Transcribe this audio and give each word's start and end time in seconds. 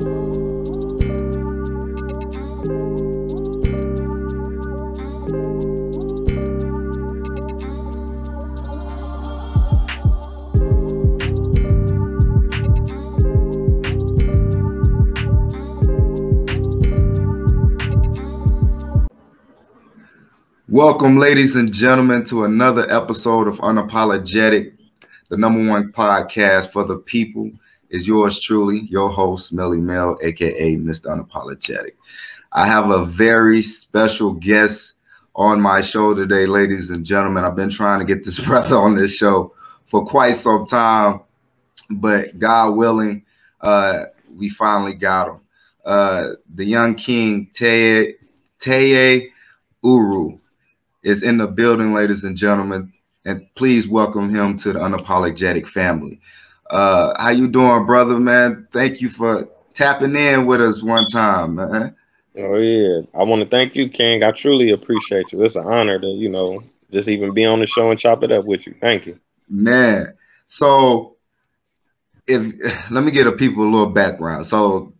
Welcome, 0.00 0.14
ladies 21.18 21.56
and 21.56 21.70
gentlemen, 21.70 22.24
to 22.24 22.44
another 22.44 22.90
episode 22.90 23.48
of 23.48 23.58
Unapologetic, 23.58 24.78
the 25.28 25.36
number 25.36 25.68
one 25.68 25.92
podcast 25.92 26.72
for 26.72 26.84
the 26.84 26.96
people. 26.96 27.50
Is 27.90 28.06
yours 28.06 28.38
truly, 28.38 28.82
your 28.88 29.10
host, 29.10 29.52
Melly 29.52 29.80
Mel, 29.80 30.16
aka 30.22 30.76
Mr. 30.76 31.06
Unapologetic. 31.06 31.94
I 32.52 32.64
have 32.64 32.90
a 32.90 33.04
very 33.04 33.62
special 33.62 34.32
guest 34.32 34.94
on 35.34 35.60
my 35.60 35.80
show 35.80 36.14
today, 36.14 36.46
ladies 36.46 36.90
and 36.90 37.04
gentlemen. 37.04 37.44
I've 37.44 37.56
been 37.56 37.68
trying 37.68 37.98
to 37.98 38.04
get 38.04 38.24
this 38.24 38.38
brother 38.46 38.76
on 38.76 38.94
this 38.94 39.12
show 39.12 39.54
for 39.86 40.04
quite 40.04 40.36
some 40.36 40.66
time, 40.66 41.20
but 41.90 42.38
God 42.38 42.76
willing, 42.76 43.24
uh, 43.60 44.04
we 44.36 44.48
finally 44.48 44.94
got 44.94 45.28
him. 45.28 45.40
Uh, 45.84 46.28
the 46.54 46.64
young 46.64 46.94
king, 46.94 47.50
Taye, 47.52 48.14
Taye 48.60 49.30
Uhuru 49.84 50.38
is 51.02 51.24
in 51.24 51.38
the 51.38 51.46
building, 51.48 51.92
ladies 51.92 52.22
and 52.22 52.36
gentlemen, 52.36 52.92
and 53.24 53.46
please 53.56 53.88
welcome 53.88 54.32
him 54.32 54.56
to 54.58 54.72
the 54.72 54.78
unapologetic 54.78 55.66
family. 55.66 56.20
Uh, 56.70 57.20
how 57.20 57.30
you 57.30 57.48
doing, 57.48 57.84
brother? 57.84 58.18
Man, 58.20 58.68
thank 58.70 59.00
you 59.00 59.08
for 59.08 59.48
tapping 59.74 60.14
in 60.14 60.46
with 60.46 60.60
us 60.60 60.82
one 60.82 61.06
time, 61.06 61.56
man. 61.56 61.96
Oh 62.38 62.56
yeah, 62.58 63.02
I 63.14 63.24
want 63.24 63.42
to 63.42 63.48
thank 63.48 63.74
you, 63.74 63.88
King. 63.88 64.22
I 64.22 64.30
truly 64.30 64.70
appreciate 64.70 65.32
you. 65.32 65.42
It's 65.42 65.56
an 65.56 65.66
honor 65.66 65.98
to 65.98 66.06
you 66.06 66.28
know 66.28 66.62
just 66.92 67.08
even 67.08 67.34
be 67.34 67.44
on 67.44 67.60
the 67.60 67.66
show 67.66 67.90
and 67.90 67.98
chop 67.98 68.22
it 68.22 68.30
up 68.30 68.44
with 68.44 68.66
you. 68.66 68.74
Thank 68.80 69.06
you, 69.06 69.18
man. 69.48 70.14
So, 70.46 71.16
if 72.28 72.40
let 72.90 73.02
me 73.02 73.10
get 73.10 73.26
a 73.26 73.32
people 73.32 73.64
a 73.64 73.70
little 73.70 73.86
background. 73.90 74.46
So, 74.46 74.92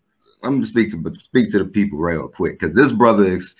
let 0.42 0.52
me 0.52 0.64
speak 0.64 0.90
to 0.90 1.14
speak 1.22 1.52
to 1.52 1.58
the 1.58 1.66
people 1.66 1.98
real 1.98 2.26
quick 2.26 2.58
because 2.58 2.74
this 2.74 2.90
brother 2.90 3.24
is 3.24 3.54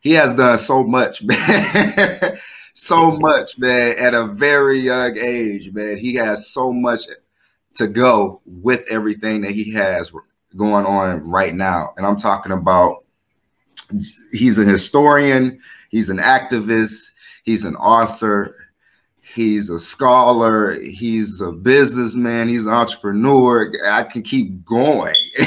he 0.00 0.10
has 0.12 0.34
done 0.34 0.58
so 0.58 0.82
much, 0.82 1.22
man. 1.22 2.36
so 2.74 3.12
much, 3.12 3.56
man, 3.56 3.94
at 3.98 4.14
a 4.14 4.26
very 4.26 4.80
young 4.80 5.16
age, 5.16 5.72
man. 5.72 5.96
He 5.96 6.14
has 6.14 6.48
so 6.48 6.72
much 6.72 7.02
to 7.74 7.86
go 7.86 8.40
with 8.46 8.84
everything 8.90 9.40
that 9.42 9.52
he 9.52 9.72
has 9.72 10.12
going 10.56 10.84
on 10.86 11.20
right 11.28 11.54
now. 11.54 11.94
And 11.96 12.06
I'm 12.06 12.16
talking 12.16 12.52
about 12.52 13.04
he's 14.32 14.58
a 14.58 14.64
historian, 14.64 15.60
he's 15.90 16.08
an 16.08 16.18
activist, 16.18 17.10
he's 17.44 17.64
an 17.64 17.76
author, 17.76 18.56
he's 19.20 19.70
a 19.70 19.78
scholar, 19.78 20.78
he's 20.80 21.40
a 21.40 21.52
businessman, 21.52 22.48
he's 22.48 22.66
an 22.66 22.72
entrepreneur. 22.72 23.72
I 23.86 24.02
can 24.04 24.22
keep 24.22 24.64
going. 24.64 25.14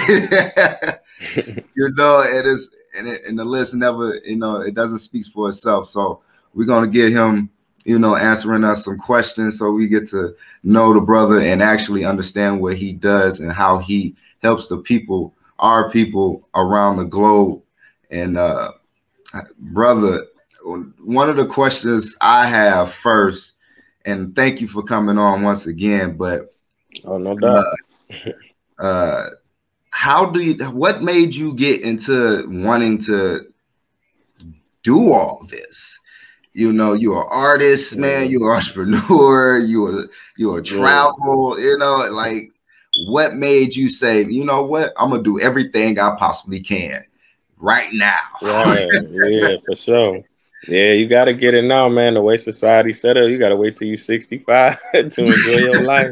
you 1.36 1.90
know, 1.96 2.22
it 2.22 2.46
is 2.46 2.70
and, 2.98 3.08
it, 3.08 3.24
and 3.26 3.38
the 3.38 3.46
list 3.46 3.76
never, 3.76 4.20
you 4.24 4.38
know, 4.38 4.62
it 4.62 4.74
doesn't 4.74 5.00
speak 5.00 5.26
for 5.28 5.50
itself. 5.50 5.88
So 5.88 6.22
we're 6.54 6.66
gonna 6.66 6.88
get 6.88 7.12
him, 7.12 7.50
you 7.86 8.00
know, 8.00 8.16
answering 8.16 8.64
us 8.64 8.84
some 8.84 8.98
questions 8.98 9.60
so 9.60 9.72
we 9.72 9.88
get 9.88 10.08
to 10.10 10.36
know 10.64 10.94
the 10.94 11.00
brother 11.00 11.40
and 11.40 11.62
actually 11.62 12.04
understand 12.04 12.60
what 12.60 12.76
he 12.76 12.92
does 12.92 13.40
and 13.40 13.52
how 13.52 13.78
he 13.78 14.16
helps 14.42 14.68
the 14.68 14.78
people, 14.78 15.34
our 15.60 15.90
people 15.92 16.48
around 16.56 16.98
the 16.98 17.06
globe. 17.06 17.62
And 18.10 18.38
uh 18.38 18.72
brother, 19.60 20.26
one 20.64 21.30
of 21.30 21.36
the 21.36 21.46
questions 21.46 22.18
I 22.22 22.48
have 22.48 22.92
first, 22.92 23.54
and 24.06 24.36
thank 24.36 24.62
you 24.62 24.68
for 24.68 24.84
coming 24.84 25.18
on 25.18 25.44
once 25.44 25.68
again, 25.68 26.18
but 26.18 26.54
oh 27.06 27.18
no 27.18 27.36
doubt. 27.36 27.66
Uh, 28.10 28.32
uh 28.82 29.30
how 29.92 30.26
do 30.26 30.42
you 30.42 30.66
what 30.72 31.04
made 31.04 31.34
you 31.34 31.54
get 31.54 31.82
into 31.82 32.46
wanting 32.50 32.98
to 32.98 33.48
do 34.84 35.14
all 35.14 35.46
this 35.50 36.00
you 36.56 36.72
know 36.72 36.94
you're 36.94 37.22
an 37.22 37.28
artist 37.30 37.98
man 37.98 38.30
you're 38.30 38.50
an 38.50 38.56
entrepreneur 38.62 39.60
you're 39.60 40.06
you're 40.38 40.60
a 40.60 40.64
travel 40.64 41.60
you 41.60 41.78
know 41.78 42.08
like 42.12 42.50
what 43.08 43.36
made 43.36 43.76
you 43.76 43.90
say 43.90 44.24
you 44.24 44.46
know 44.46 44.64
what? 44.64 44.94
I'm 44.98 45.10
gonna 45.10 45.22
do 45.22 45.40
everything 45.40 46.00
i 46.00 46.16
possibly 46.18 46.62
can 46.62 47.04
right 47.58 47.92
now. 47.92 48.16
Right. 48.42 48.90
Yeah 49.12 49.58
for 49.66 49.76
sure. 49.76 50.22
Yeah 50.68 50.94
you 50.94 51.08
got 51.08 51.26
to 51.26 51.34
get 51.34 51.54
it 51.54 51.64
now 51.64 51.90
man. 51.90 52.14
The 52.14 52.22
way 52.22 52.38
society 52.38 52.94
set 52.94 53.18
up 53.18 53.30
you 53.30 53.38
got 53.38 53.50
to 53.50 53.58
wait 53.58 53.78
till 53.78 53.90
you're 53.90 53.98
65 53.98 54.80
to 54.94 55.02
enjoy 55.02 55.58
your 55.58 55.82
life. 55.84 56.12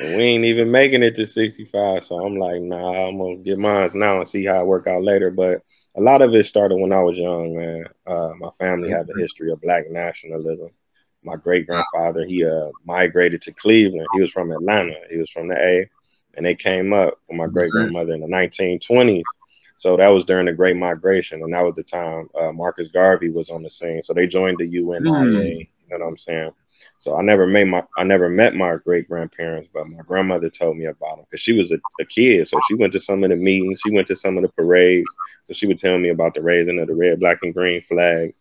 And 0.00 0.16
we 0.16 0.24
ain't 0.24 0.44
even 0.44 0.70
making 0.70 1.04
it 1.04 1.14
to 1.16 1.26
65. 1.26 2.04
So 2.04 2.16
I'm 2.16 2.36
like, 2.36 2.60
nah, 2.60 3.06
I'm 3.08 3.18
gonna 3.18 3.36
get 3.36 3.58
mine 3.58 3.90
now 3.94 4.18
and 4.18 4.28
see 4.28 4.44
how 4.44 4.60
it 4.60 4.66
work 4.66 4.88
out 4.88 5.04
later. 5.04 5.30
But 5.30 5.62
a 5.96 6.00
lot 6.00 6.22
of 6.22 6.34
it 6.34 6.44
started 6.44 6.76
when 6.76 6.92
I 6.92 7.02
was 7.02 7.16
young, 7.16 7.56
man. 7.56 7.86
Uh, 8.06 8.32
my 8.38 8.50
family 8.58 8.90
have 8.90 9.08
a 9.08 9.18
history 9.20 9.50
of 9.50 9.60
black 9.62 9.90
nationalism. 9.90 10.68
My 11.22 11.36
great 11.36 11.66
grandfather, 11.66 12.24
he 12.26 12.44
uh, 12.44 12.68
migrated 12.84 13.42
to 13.42 13.52
Cleveland. 13.52 14.06
He 14.14 14.20
was 14.20 14.30
from 14.30 14.52
Atlanta. 14.52 14.94
He 15.10 15.16
was 15.16 15.30
from 15.30 15.48
the 15.48 15.56
A, 15.56 15.88
and 16.34 16.44
they 16.44 16.54
came 16.54 16.92
up 16.92 17.14
with 17.28 17.38
my 17.38 17.46
great 17.46 17.70
grandmother 17.70 18.12
in 18.12 18.20
the 18.20 18.26
1920s. 18.26 19.22
So 19.78 19.96
that 19.96 20.08
was 20.08 20.24
during 20.24 20.46
the 20.46 20.52
Great 20.52 20.76
Migration, 20.76 21.42
and 21.42 21.52
that 21.52 21.62
was 21.62 21.74
the 21.74 21.82
time 21.82 22.28
uh, 22.38 22.52
Marcus 22.52 22.88
Garvey 22.88 23.30
was 23.30 23.50
on 23.50 23.62
the 23.62 23.70
scene. 23.70 24.02
So 24.02 24.14
they 24.14 24.26
joined 24.26 24.58
the 24.58 24.66
UNIA. 24.66 25.00
Mm. 25.00 25.58
You 25.58 25.98
know 25.98 26.04
what 26.04 26.12
I'm 26.12 26.18
saying? 26.18 26.52
So 26.98 27.16
I 27.16 27.22
never 27.22 27.46
made 27.46 27.64
my 27.68 27.82
I 27.96 28.04
never 28.04 28.28
met 28.28 28.54
my 28.54 28.76
great 28.76 29.08
grandparents, 29.08 29.68
but 29.72 29.88
my 29.88 30.02
grandmother 30.02 30.50
told 30.50 30.76
me 30.76 30.86
about 30.86 31.16
them 31.16 31.26
because 31.28 31.42
she 31.42 31.52
was 31.52 31.70
a, 31.70 31.78
a, 32.00 32.04
kid. 32.04 32.48
So 32.48 32.58
she 32.68 32.74
went 32.74 32.92
to 32.94 33.00
some 33.00 33.22
of 33.22 33.30
the 33.30 33.36
meetings, 33.36 33.80
she 33.84 33.92
went 33.92 34.06
to 34.08 34.16
some 34.16 34.36
of 34.36 34.42
the 34.42 34.48
parades. 34.48 35.06
So 35.44 35.52
she 35.52 35.66
would 35.66 35.78
tell 35.78 35.98
me 35.98 36.08
about 36.08 36.34
the 36.34 36.42
raising 36.42 36.80
of 36.80 36.88
the 36.88 36.94
red, 36.94 37.20
black, 37.20 37.38
and 37.42 37.54
green 37.54 37.82
flag. 37.82 38.34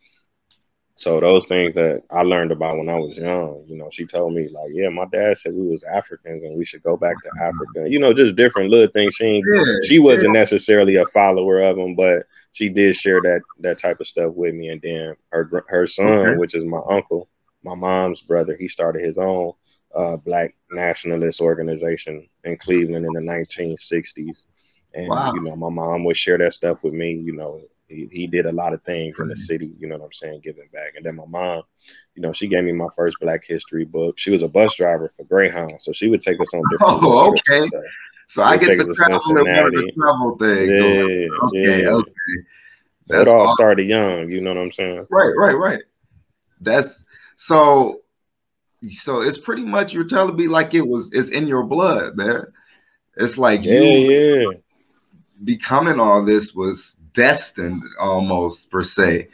So 0.98 1.20
those 1.20 1.46
things 1.48 1.76
that 1.76 2.04
I 2.10 2.22
learned 2.22 2.54
about 2.54 2.78
when 2.78 2.88
I 2.88 2.98
was 2.98 3.18
young, 3.18 3.66
you 3.68 3.78
know, 3.78 3.90
she 3.92 4.06
told 4.06 4.34
me 4.34 4.48
like, 4.48 4.72
yeah, 4.72 4.88
my 4.88 5.04
dad 5.12 5.38
said 5.38 5.54
we 5.54 5.68
was 5.68 5.84
Africans 5.84 6.42
and 6.44 6.58
we 6.58 6.66
should 6.66 6.84
go 6.84 6.96
back 6.96 7.16
to 7.22 7.44
Africa. 7.44 7.90
You 7.90 8.00
know, 8.00 8.14
just 8.14 8.38
different 8.38 8.70
little 8.70 8.88
things. 8.88 9.14
She 9.16 9.44
she 9.84 10.00
wasn't 10.00 10.32
necessarily 10.32 10.96
a 10.96 11.06
follower 11.08 11.62
of 11.62 11.76
them, 11.76 11.96
but 11.96 12.24
she 12.54 12.70
did 12.70 12.96
share 12.96 13.22
that 13.22 13.42
that 13.60 13.78
type 13.78 14.00
of 14.00 14.08
stuff 14.08 14.34
with 14.34 14.56
me. 14.56 14.70
And 14.70 14.82
then 14.82 15.16
her 15.32 15.66
her 15.68 15.86
son, 15.86 16.38
which 16.40 16.56
is 16.56 16.64
my 16.64 16.80
uncle, 16.90 17.28
my 17.66 17.76
mom's 17.76 18.22
brother, 18.22 18.56
he 18.56 18.68
started 18.68 19.04
his 19.04 19.18
own 19.18 19.54
uh, 19.96 20.18
black 20.18 20.56
nationalist 20.72 21.42
organization 21.42 22.28
in 22.44 22.58
Cleveland 22.58 23.06
in 23.06 23.14
the 23.14 23.32
1960s. 23.32 24.44
And, 24.94 25.10
wow. 25.10 25.34
you 25.34 25.42
know, 25.42 25.56
my 25.56 25.70
mom 25.70 26.04
would 26.06 26.16
share 26.16 26.38
that 26.38 26.54
stuff 26.54 26.84
with 26.84 26.94
me. 26.94 27.14
You 27.14 27.36
know, 27.36 27.62
he, 27.88 28.08
he 28.12 28.28
did 28.28 28.46
a 28.46 28.52
lot 28.52 28.74
of 28.74 28.84
things 28.84 29.18
in 29.20 29.28
the 29.28 29.36
city, 29.36 29.72
you 29.80 29.88
know 29.88 29.98
what 29.98 30.06
I'm 30.06 30.14
saying, 30.14 30.42
giving 30.44 30.70
back. 30.72 30.94
And 30.96 31.06
then 31.06 31.16
my 31.16 31.26
mom, 31.28 31.64
you 32.14 32.22
know, 32.22 32.34
she 32.34 32.48
gave 32.48 32.64
me 32.64 32.72
my 32.72 32.88
first 32.96 33.18
black 33.20 33.44
history 33.46 33.84
book. 33.84 34.18
She 34.18 34.32
was 34.32 34.44
a 34.44 34.48
bus 34.48 34.76
driver 34.76 35.12
for 35.18 35.24
Greyhound. 35.26 35.82
So 35.82 35.92
she 35.92 36.08
would 36.08 36.22
take 36.22 36.40
us 36.40 36.54
on 36.54 36.62
different 36.72 37.04
Oh, 37.04 37.30
okay. 37.30 37.68
So, 37.68 37.84
so 38.28 38.44
I 38.44 38.58
get 38.58 38.78
the 38.78 38.94
travel 38.94 39.20
one 39.26 39.38
of 39.38 39.46
the 39.46 39.92
travel 40.00 40.38
thing. 40.38 40.70
Yeah, 40.70 41.48
okay, 41.48 41.84
yeah. 41.84 41.90
okay. 41.90 42.12
So 43.06 43.22
it 43.22 43.28
all 43.28 43.42
awesome. 43.42 43.56
started 43.56 43.88
young, 43.88 44.30
you 44.32 44.42
know 44.42 44.54
what 44.54 44.62
I'm 44.62 44.72
saying? 44.72 45.06
Right, 45.10 45.34
right, 45.38 45.56
right. 45.56 45.84
That's 46.60 47.04
so, 47.36 48.02
so 48.90 49.22
it's 49.22 49.38
pretty 49.38 49.66
much 49.66 49.94
you're 49.94 50.06
telling 50.06 50.36
me 50.36 50.48
like 50.48 50.74
it 50.74 50.88
was 50.88 51.10
it's 51.12 51.30
in 51.30 51.48
your 51.48 51.64
blood, 51.64 52.16
man. 52.16 52.46
It's 53.18 53.38
like 53.38 53.64
yeah, 53.64 53.80
you 53.80 54.12
yeah. 54.12 54.58
becoming 55.44 56.00
all 56.00 56.24
this 56.24 56.54
was 56.54 56.98
destined 57.14 57.84
almost 58.00 58.70
per 58.70 58.84
se. 58.84 59.30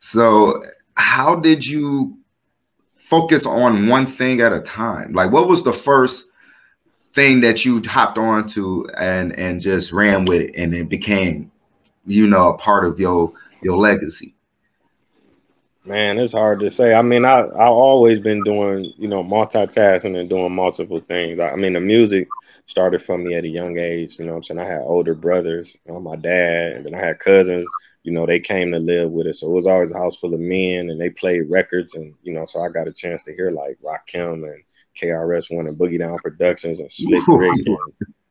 So, 0.00 0.62
how 0.96 1.36
did 1.36 1.66
you 1.66 2.18
focus 2.96 3.46
on 3.46 3.88
one 3.88 4.06
thing 4.06 4.40
at 4.40 4.52
a 4.52 4.60
time? 4.60 5.12
Like, 5.12 5.30
what 5.30 5.48
was 5.48 5.62
the 5.62 5.72
first 5.72 6.26
thing 7.12 7.40
that 7.42 7.64
you 7.64 7.80
hopped 7.82 8.18
onto 8.18 8.86
and 8.98 9.38
and 9.38 9.60
just 9.60 9.92
ran 9.92 10.24
with 10.24 10.40
it, 10.40 10.54
and 10.56 10.74
it 10.74 10.88
became, 10.88 11.50
you 12.06 12.26
know, 12.26 12.48
a 12.48 12.58
part 12.58 12.84
of 12.84 12.98
your 12.98 13.32
your 13.62 13.76
legacy? 13.76 14.34
Man, 15.84 16.18
it's 16.18 16.32
hard 16.32 16.60
to 16.60 16.70
say. 16.70 16.94
I 16.94 17.02
mean, 17.02 17.24
I 17.24 17.40
I've 17.40 17.54
always 17.54 18.20
been 18.20 18.44
doing, 18.44 18.92
you 18.96 19.08
know, 19.08 19.24
multitasking 19.24 20.18
and 20.18 20.28
doing 20.28 20.54
multiple 20.54 21.00
things. 21.00 21.40
I, 21.40 21.56
mean, 21.56 21.72
the 21.72 21.80
music 21.80 22.28
started 22.66 23.02
for 23.02 23.18
me 23.18 23.34
at 23.34 23.44
a 23.44 23.48
young 23.48 23.78
age. 23.78 24.16
You 24.18 24.26
know, 24.26 24.34
I'm 24.36 24.44
saying 24.44 24.60
I 24.60 24.64
had 24.64 24.82
older 24.82 25.14
brothers, 25.14 25.74
you 25.84 25.92
know, 25.92 25.98
my 25.98 26.14
dad, 26.14 26.74
and 26.74 26.86
then 26.86 26.94
I 26.94 27.04
had 27.04 27.18
cousins. 27.18 27.66
You 28.04 28.12
know, 28.12 28.26
they 28.26 28.38
came 28.38 28.70
to 28.72 28.78
live 28.78 29.10
with 29.10 29.26
us, 29.26 29.40
so 29.40 29.48
it 29.48 29.54
was 29.54 29.66
always 29.66 29.90
a 29.90 29.98
house 29.98 30.16
full 30.16 30.34
of 30.34 30.40
men, 30.40 30.90
and 30.90 31.00
they 31.00 31.10
played 31.10 31.50
records, 31.50 31.94
and 31.94 32.14
you 32.22 32.32
know, 32.32 32.46
so 32.46 32.60
I 32.60 32.68
got 32.68 32.88
a 32.88 32.92
chance 32.92 33.22
to 33.24 33.34
hear 33.34 33.50
like 33.50 33.78
Rakim 33.82 34.44
and 34.44 34.62
KRS 35.00 35.54
One 35.54 35.66
and 35.66 35.76
Boogie 35.76 35.98
Down 35.98 36.18
Productions 36.18 36.78
and 36.78 36.92
Slick 36.92 37.26
Rick 37.26 37.52
and 37.66 37.78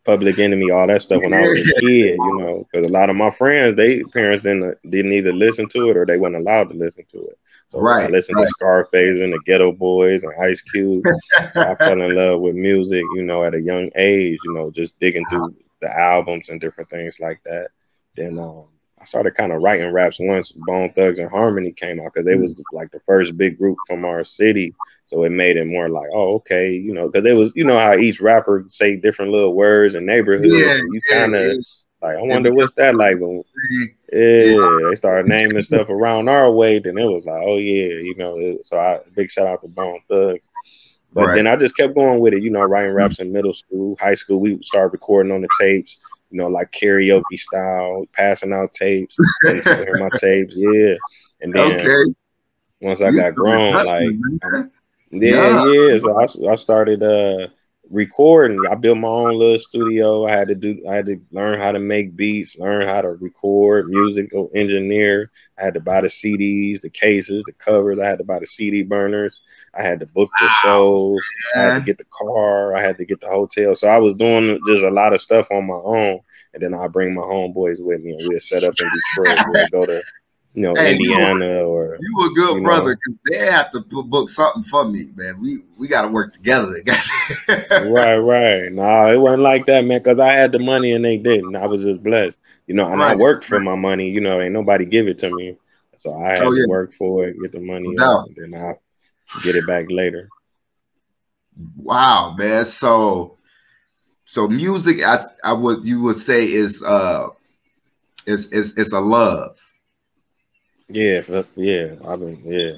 Public 0.06 0.40
Enemy, 0.40 0.72
all 0.72 0.88
that 0.88 1.02
stuff 1.02 1.22
when 1.22 1.34
I 1.34 1.42
was 1.42 1.60
a 1.60 1.74
kid, 1.80 2.18
you 2.18 2.38
know, 2.40 2.68
because 2.72 2.88
a 2.88 2.92
lot 2.92 3.10
of 3.10 3.16
my 3.16 3.32
friends, 3.32 3.78
they 3.78 4.04
parents 4.04 4.44
didn't 4.44 4.78
didn't 4.90 5.14
either 5.14 5.34
listen 5.34 5.70
to 5.70 5.90
it 5.90 5.98
or 5.98 6.06
they 6.06 6.18
weren't 6.18 6.36
allowed 6.36 6.70
to 6.70 6.76
listen 6.76 7.06
to 7.12 7.20
it. 7.28 7.38
So 7.70 7.80
right, 7.80 8.06
I 8.06 8.10
listened 8.10 8.38
right. 8.38 8.46
to 8.46 8.50
Scarface 8.50 9.22
and 9.22 9.32
the 9.32 9.40
Geto 9.48 9.78
Boys 9.78 10.24
and 10.24 10.34
Ice 10.44 10.62
Cube. 10.62 11.06
so 11.54 11.62
I 11.62 11.76
fell 11.76 12.02
in 12.02 12.16
love 12.16 12.42
with 12.42 12.56
music, 12.56 13.04
you 13.16 13.24
know, 13.24 13.44
at 13.44 13.54
a 13.54 13.62
young 13.62 13.90
age, 13.96 14.40
you 14.44 14.54
know, 14.54 14.72
just 14.72 14.98
digging 15.00 15.26
through 15.30 15.56
the 15.82 15.90
albums 15.90 16.50
and 16.50 16.60
different 16.60 16.90
things 16.90 17.16
like 17.20 17.42
that. 17.46 17.70
Then 18.18 18.40
um, 18.40 18.68
I 19.02 19.06
started 19.06 19.36
kind 19.36 19.52
of 19.52 19.62
writing 19.62 19.92
raps 19.92 20.18
once 20.20 20.52
Bone 20.52 20.94
Thugs 20.94 21.18
and 21.18 21.30
Harmony 21.30 21.72
came 21.72 22.00
out 22.00 22.14
because 22.14 22.28
it 22.28 22.40
was 22.40 22.54
mm. 22.54 22.62
like 22.72 22.92
the 22.92 23.00
first 23.00 23.36
big 23.36 23.58
group 23.58 23.78
from 23.88 24.06
our 24.06 24.24
city. 24.24 24.76
So 25.08 25.24
it 25.24 25.32
made 25.32 25.58
it 25.58 25.66
more 25.66 25.90
like, 25.90 26.10
oh, 26.14 26.36
okay, 26.36 26.72
you 26.72 26.94
know, 26.94 27.08
because 27.08 27.26
it 27.26 27.34
was, 27.34 27.52
you 27.56 27.66
know, 27.66 27.80
how 27.80 27.98
each 27.98 28.22
rapper 28.22 28.66
say 28.70 28.96
different 28.96 29.32
little 29.32 29.56
words 29.56 29.96
and 29.96 30.06
neighborhoods. 30.06 30.54
Yeah, 30.54 30.76
you 30.76 31.02
kind 31.10 31.36
of 31.36 31.44
yeah. 31.44 31.60
like, 32.02 32.18
I 32.18 32.22
wonder 32.22 32.54
what's 32.54 32.74
that 32.76 32.96
like. 32.96 33.20
But 33.20 33.44
yeah, 34.14 34.90
they 34.90 34.96
started 34.96 35.28
naming 35.28 35.62
stuff 35.64 35.90
around 35.90 36.30
our 36.30 36.52
way. 36.52 36.80
Then 36.80 36.98
it 36.98 37.06
was 37.06 37.26
like, 37.26 37.42
oh 37.44 37.58
yeah, 37.58 37.94
you 37.94 38.16
know. 38.16 38.38
It, 38.38 38.66
so 38.66 38.80
I 38.80 39.00
big 39.16 39.32
shout 39.32 39.48
out 39.48 39.62
to 39.64 39.68
Bone 39.68 40.00
Thugs. 40.10 40.48
But 41.14 41.26
right. 41.26 41.36
then 41.36 41.48
I 41.48 41.58
just 41.58 41.76
kept 41.76 41.96
going 41.96 42.20
with 42.22 42.34
it, 42.34 42.44
you 42.44 42.52
know, 42.52 42.62
writing 42.62 42.94
raps 42.94 43.20
in 43.20 43.34
middle 43.34 43.54
school, 43.54 43.98
high 44.00 44.16
school. 44.16 44.40
We 44.40 44.62
started 44.64 44.94
recording 44.94 45.34
on 45.34 45.42
the 45.42 45.50
tapes 45.60 45.98
you 46.32 46.38
know, 46.38 46.48
like 46.48 46.72
karaoke 46.72 47.38
style, 47.38 48.06
passing 48.14 48.54
out 48.54 48.74
tapes, 48.74 49.18
my 49.44 50.10
tapes, 50.20 50.54
yeah. 50.56 50.96
And 51.42 51.54
then 51.54 51.74
okay. 51.74 52.04
once 52.80 53.02
I 53.02 53.12
got 53.12 53.36
grown, 53.36 53.74
like, 53.74 54.66
yeah, 55.12 55.66
yeah. 55.66 56.00
So 56.00 56.20
I, 56.20 56.52
I 56.52 56.56
started 56.56 57.04
uh 57.04 57.48
recording. 57.92 58.60
I 58.70 58.76
built 58.76 58.98
my 58.98 59.08
own 59.08 59.38
little 59.38 59.60
studio. 59.60 60.26
I 60.26 60.32
had 60.32 60.48
to 60.48 60.56
do. 60.56 60.84
I 60.90 60.96
had 60.96 61.06
to 61.08 61.22
learn 61.32 61.60
how 61.60 61.72
to 61.72 61.80
make 61.80 62.16
beats, 62.16 62.56
learn 62.58 62.88
how 62.88 63.02
to 63.02 63.10
record, 63.10 63.90
musical 63.90 64.50
engineer. 64.56 65.32
I 65.60 65.66
had 65.66 65.74
to 65.76 65.80
buy 65.80 66.02
the 66.02 66.08
CDs, 66.08 66.82
the 66.82 66.90
cases, 66.90 67.44
the 67.46 67.54
covers. 67.54 68.00
I 68.00 68.06
had 68.06 68.18
to 68.20 68.24
buy 68.24 68.40
the 68.40 68.48
CD 68.48 68.84
burners. 68.84 69.42
I 69.78 69.84
had 69.84 70.00
to 70.00 70.06
book 70.06 70.30
the 70.40 70.50
shows. 70.64 71.20
Yeah. 71.56 71.62
I 71.62 71.64
had 71.66 71.80
to 71.80 71.86
get 71.86 71.98
the 71.98 72.06
car. 72.12 72.76
I 72.76 72.82
had 72.82 72.98
to 72.98 73.06
get 73.06 73.22
the 73.22 73.28
hotel. 73.28 73.76
So 73.76 73.88
I 73.88 73.98
was 73.98 74.16
doing 74.16 74.60
just 74.68 74.84
a 74.84 74.90
lot 74.90 75.14
of 75.14 75.22
stuff 75.22 75.48
on 75.52 75.68
my 75.68 75.76
own. 75.76 76.20
And 76.54 76.64
then 76.64 76.74
I 76.74 76.88
bring 76.88 77.14
my 77.14 77.22
homeboys 77.22 77.78
with 77.80 78.02
me, 78.02 78.12
and 78.12 78.28
we'll 78.28 78.40
set 78.42 78.64
up 78.64 78.74
in 78.78 78.90
Detroit. 79.16 79.40
we'll 79.48 79.68
go 79.70 79.86
to 79.86 80.04
you 80.54 80.64
know, 80.64 80.76
hey, 80.76 80.94
Indiana 80.96 81.46
you 81.46 81.62
or 81.62 81.98
you 82.02 82.26
a 82.26 82.34
good 82.34 82.64
brother 82.64 82.96
because 82.96 83.20
they 83.30 83.38
have 83.50 83.72
to 83.72 83.80
book 83.82 84.30
something 84.30 84.64
for 84.64 84.84
me, 84.84 85.10
man. 85.16 85.40
We 85.40 85.60
we 85.78 85.88
got 85.88 86.02
to 86.02 86.08
work 86.10 86.34
together, 86.34 86.82
guys. 86.84 87.10
right, 87.72 88.18
right. 88.18 88.72
No, 88.72 89.12
it 89.12 89.18
wasn't 89.18 89.44
like 89.44 89.66
that, 89.68 89.86
man. 89.86 90.00
Because 90.00 90.20
I 90.20 90.34
had 90.34 90.52
the 90.52 90.60
money 90.60 90.92
and 90.92 91.06
they 91.06 91.16
didn't. 91.16 91.56
I 91.56 91.68
was 91.68 91.84
just 91.84 92.04
blessed, 92.04 92.38
you 92.68 92.76
know. 92.76 92.86
And 92.86 93.00
right. 93.00 93.14
I 93.14 93.16
worked 93.16 93.46
for 93.46 93.62
my 93.62 93.76
money. 93.76 94.10
You 94.10 94.20
know, 94.20 94.42
ain't 94.42 94.52
nobody 94.52 94.84
give 94.84 95.08
it 95.08 95.20
to 95.20 95.34
me, 95.34 95.56
so 95.96 96.14
I 96.14 96.32
had 96.32 96.44
oh, 96.44 96.52
yeah. 96.52 96.64
to 96.64 96.70
work 96.70 96.94
for 96.96 97.28
it, 97.28 97.38
get 97.42 97.54
the 97.54 97.62
money, 97.62 97.88
no. 97.90 98.26
and 98.26 98.54
then 98.54 98.62
I 98.62 98.74
get 99.44 99.56
it 99.56 99.66
back 99.66 99.86
later. 99.90 100.28
Wow, 101.78 102.36
man. 102.38 102.66
So, 102.66 103.38
so 104.26 104.50
music, 104.50 105.02
I 105.02 105.18
I 105.46 105.54
would 105.54 105.88
you 105.88 106.02
would 106.02 106.20
say 106.20 106.52
is 106.52 106.84
uh 106.84 107.28
is 108.26 108.48
is 108.48 108.74
is 108.74 108.92
a 108.92 109.00
love 109.00 109.58
yeah, 110.92 111.44
yeah, 111.56 111.96
I 112.08 112.16
mean, 112.16 112.42
yeah. 112.46 112.72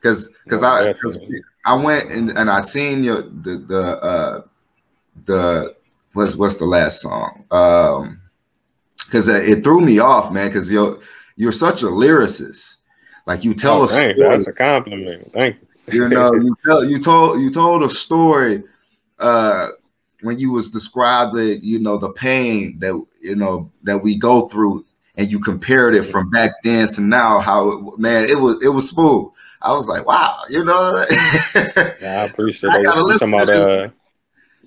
Because 0.00 0.28
because 0.44 0.62
I 0.62 0.92
cause 0.94 1.18
I 1.64 1.74
went 1.74 2.10
and, 2.10 2.30
and 2.30 2.50
I 2.50 2.60
seen 2.60 3.02
your 3.02 3.22
the 3.22 3.64
the 3.66 3.82
uh 4.02 4.42
the 5.24 5.74
what's 6.12 6.34
what's 6.34 6.56
the 6.56 6.66
last 6.66 7.00
song? 7.00 7.44
Um 7.50 8.20
because 9.06 9.28
it 9.28 9.62
threw 9.64 9.80
me 9.80 9.98
off 9.98 10.32
man 10.32 10.48
because 10.48 10.70
you're 10.70 11.00
you're 11.36 11.52
such 11.52 11.82
a 11.82 11.86
lyricist. 11.86 12.76
Like 13.26 13.44
you 13.44 13.54
tell 13.54 13.82
oh, 13.82 13.84
a 13.84 13.88
thanks. 13.88 14.18
story. 14.18 14.30
That's 14.30 14.46
a 14.46 14.52
compliment. 14.52 15.32
Thank 15.32 15.56
you. 15.86 16.02
You 16.02 16.08
know 16.08 16.32
you 16.34 16.54
tell 16.66 16.84
you 16.84 16.98
told 16.98 17.40
you 17.40 17.50
told 17.50 17.82
a 17.82 17.90
story 17.90 18.62
uh 19.18 19.68
when 20.20 20.38
you 20.38 20.50
was 20.50 20.68
describing 20.68 21.60
you 21.62 21.78
know 21.78 21.96
the 21.96 22.12
pain 22.12 22.78
that 22.80 23.00
you 23.20 23.36
know 23.36 23.70
that 23.82 23.98
we 23.98 24.16
go 24.16 24.48
through 24.48 24.84
and 25.16 25.30
you 25.30 25.38
compared 25.38 25.94
it 25.94 26.04
from 26.04 26.30
back 26.30 26.50
then 26.62 26.88
to 26.88 27.00
now, 27.00 27.38
how 27.38 27.70
it, 27.70 27.98
man, 27.98 28.24
it 28.24 28.38
was 28.38 28.62
it 28.62 28.68
was 28.68 28.88
smooth. 28.88 29.30
I 29.62 29.72
was 29.72 29.88
like, 29.88 30.06
wow, 30.06 30.42
you 30.50 30.64
know. 30.64 31.04
yeah, 31.54 31.94
I 32.02 32.24
appreciate 32.24 32.74
it. 32.74 32.78
You 32.80 33.18
talking 33.18 33.28
about 33.28 33.48
uh, 33.48 33.88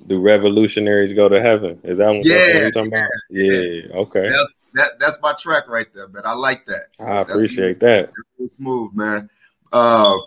do 0.08 0.20
revolutionaries 0.20 1.14
go 1.14 1.30
to 1.30 1.42
heaven? 1.42 1.80
Is 1.84 2.00
that 2.00 2.08
what 2.08 2.26
yeah, 2.26 2.60
you're 2.60 2.72
talking 2.72 2.94
about? 2.94 3.10
Yeah, 3.30 3.98
okay. 4.00 4.30
That's 4.30 4.56
that, 4.74 5.00
that's 5.00 5.22
my 5.22 5.34
track 5.34 5.68
right 5.68 5.88
there, 5.94 6.08
but 6.08 6.26
I 6.26 6.34
like 6.34 6.66
that. 6.66 6.88
I 7.00 7.22
appreciate 7.22 7.80
that. 7.82 8.12
It's 8.40 8.56
smooth, 8.56 8.94
man. 8.94 9.30
Uh, 9.72 10.18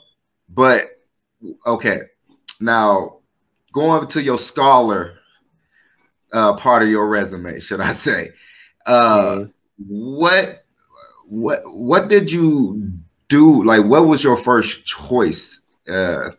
but 0.49 0.84
okay, 1.67 2.02
now 2.61 3.17
going 3.72 4.06
to 4.08 4.22
your 4.22 4.38
scholar 4.38 5.14
uh, 6.32 6.52
part 6.55 6.82
of 6.82 6.90
your 6.90 7.08
resume, 7.08 7.58
should 7.58 7.81
I 7.81 7.93
say? 7.93 8.31
Uh, 8.84 9.20
mm-hmm 9.20 9.50
what 9.87 10.65
what 11.27 11.61
what 11.65 12.09
did 12.09 12.31
you 12.31 12.93
do? 13.29 13.65
Like, 13.65 13.85
what 13.85 14.06
was 14.06 14.23
your 14.23 14.37
first 14.37 14.85
choice 14.85 15.61
uh, 15.88 16.31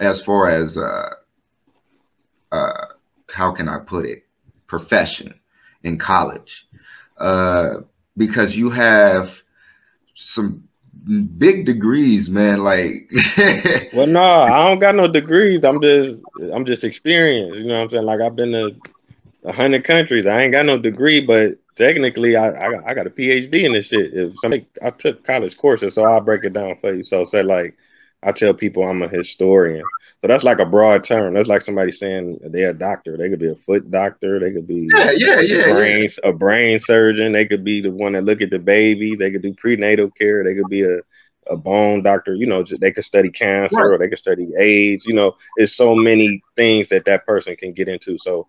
as 0.00 0.22
far 0.22 0.48
as 0.50 0.78
uh, 0.78 1.10
uh, 2.52 2.84
how 3.30 3.50
can 3.52 3.68
I 3.68 3.78
put 3.78 4.06
it, 4.06 4.24
profession 4.66 5.38
in 5.82 5.98
college? 5.98 6.66
Uh, 7.18 7.80
because 8.16 8.56
you 8.56 8.70
have 8.70 9.42
some 10.14 10.66
big 11.38 11.66
degrees, 11.66 12.30
man. 12.30 12.62
Like, 12.62 13.10
well, 13.92 14.06
no, 14.06 14.22
I 14.22 14.68
don't 14.68 14.78
got 14.78 14.94
no 14.94 15.08
degrees. 15.08 15.64
I'm 15.64 15.80
just, 15.80 16.20
I'm 16.52 16.64
just 16.64 16.84
experienced. 16.84 17.58
You 17.58 17.66
know 17.66 17.74
what 17.74 17.82
I'm 17.84 17.90
saying? 17.90 18.04
Like, 18.04 18.20
I've 18.20 18.36
been 18.36 18.52
to 18.52 18.76
a 19.44 19.52
hundred 19.52 19.84
countries. 19.84 20.26
I 20.26 20.42
ain't 20.42 20.52
got 20.52 20.66
no 20.66 20.78
degree, 20.78 21.20
but 21.20 21.58
technically 21.76 22.36
I, 22.36 22.48
I, 22.48 22.90
I 22.90 22.94
got 22.94 23.06
a 23.06 23.10
PhD 23.10 23.64
in 23.64 23.72
this 23.72 23.86
shit. 23.86 24.12
If 24.12 24.34
somebody, 24.40 24.66
I 24.82 24.90
took 24.90 25.24
college 25.24 25.56
courses, 25.56 25.94
so 25.94 26.04
I'll 26.04 26.20
break 26.20 26.44
it 26.44 26.52
down 26.52 26.76
for 26.80 26.94
you. 26.94 27.02
So 27.02 27.24
say 27.24 27.42
like 27.42 27.76
I 28.22 28.32
tell 28.32 28.54
people 28.54 28.82
I'm 28.82 29.02
a 29.02 29.08
historian. 29.08 29.84
So 30.20 30.26
that's 30.26 30.44
like 30.44 30.58
a 30.58 30.66
broad 30.66 31.04
term. 31.04 31.34
That's 31.34 31.48
like 31.48 31.62
somebody 31.62 31.92
saying 31.92 32.40
they're 32.42 32.70
a 32.70 32.74
doctor. 32.74 33.16
They 33.16 33.28
could 33.28 33.38
be 33.38 33.50
a 33.50 33.54
foot 33.54 33.90
doctor. 33.90 34.40
They 34.40 34.52
could 34.52 34.66
be 34.66 34.88
yeah, 34.92 35.10
yeah, 35.14 35.40
yeah, 35.40 35.58
a 35.58 35.74
brain, 35.74 36.02
yeah. 36.02 36.30
a 36.30 36.32
brain 36.32 36.80
surgeon. 36.80 37.32
They 37.32 37.46
could 37.46 37.62
be 37.62 37.82
the 37.82 37.90
one 37.90 38.14
that 38.14 38.24
look 38.24 38.40
at 38.40 38.50
the 38.50 38.58
baby. 38.58 39.14
They 39.14 39.30
could 39.30 39.42
do 39.42 39.54
prenatal 39.54 40.10
care. 40.10 40.42
They 40.42 40.54
could 40.54 40.68
be 40.70 40.82
a, 40.82 41.00
a 41.48 41.56
bone 41.56 42.02
doctor. 42.02 42.34
You 42.34 42.46
know, 42.46 42.64
they 42.80 42.90
could 42.90 43.04
study 43.04 43.30
cancer 43.30 43.76
right. 43.76 43.94
or 43.94 43.98
they 43.98 44.08
could 44.08 44.18
study 44.18 44.48
AIDS. 44.58 45.04
You 45.04 45.14
know, 45.14 45.36
it's 45.56 45.74
so 45.74 45.94
many 45.94 46.42
things 46.56 46.88
that 46.88 47.04
that 47.04 47.26
person 47.26 47.54
can 47.54 47.74
get 47.74 47.88
into. 47.88 48.16
So 48.18 48.48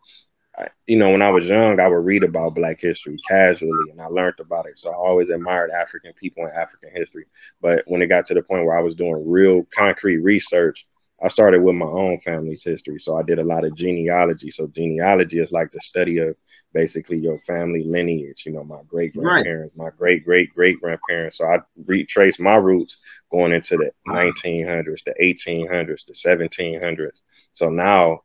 you 0.87 0.97
know, 0.97 1.11
when 1.11 1.21
I 1.21 1.29
was 1.29 1.47
young, 1.47 1.79
I 1.79 1.87
would 1.87 2.05
read 2.05 2.23
about 2.23 2.55
Black 2.55 2.79
history 2.79 3.17
casually, 3.27 3.91
and 3.91 4.01
I 4.01 4.07
learned 4.07 4.39
about 4.39 4.65
it. 4.65 4.79
So 4.79 4.89
I 4.89 4.95
always 4.95 5.29
admired 5.29 5.71
African 5.71 6.13
people 6.13 6.45
and 6.45 6.53
African 6.53 6.89
history. 6.95 7.25
But 7.61 7.83
when 7.87 8.01
it 8.01 8.07
got 8.07 8.25
to 8.27 8.33
the 8.33 8.41
point 8.41 8.65
where 8.65 8.77
I 8.77 8.81
was 8.81 8.95
doing 8.95 9.29
real 9.29 9.67
concrete 9.75 10.17
research, 10.17 10.85
I 11.23 11.29
started 11.29 11.63
with 11.63 11.75
my 11.75 11.87
own 11.87 12.19
family's 12.19 12.63
history. 12.63 12.99
So 12.99 13.17
I 13.17 13.23
did 13.23 13.39
a 13.39 13.43
lot 13.43 13.65
of 13.65 13.75
genealogy. 13.75 14.51
So 14.51 14.67
genealogy 14.67 15.39
is 15.39 15.51
like 15.51 15.71
the 15.71 15.81
study 15.81 16.19
of 16.19 16.35
basically 16.73 17.17
your 17.17 17.39
family 17.39 17.83
lineage, 17.83 18.43
you 18.45 18.51
know, 18.51 18.63
my 18.63 18.81
great 18.87 19.13
grandparents, 19.13 19.75
right. 19.75 19.85
my 19.85 19.97
great 19.97 20.23
great 20.23 20.53
great 20.53 20.79
grandparents. 20.79 21.39
So 21.39 21.45
I 21.45 21.59
retraced 21.85 22.39
my 22.39 22.55
roots 22.55 22.97
going 23.31 23.51
into 23.51 23.77
the 23.77 23.91
1900s, 24.07 25.03
the 25.05 25.15
1800s, 25.19 26.05
the 26.05 26.13
1700s. 26.13 27.21
So 27.51 27.69
now 27.69 28.21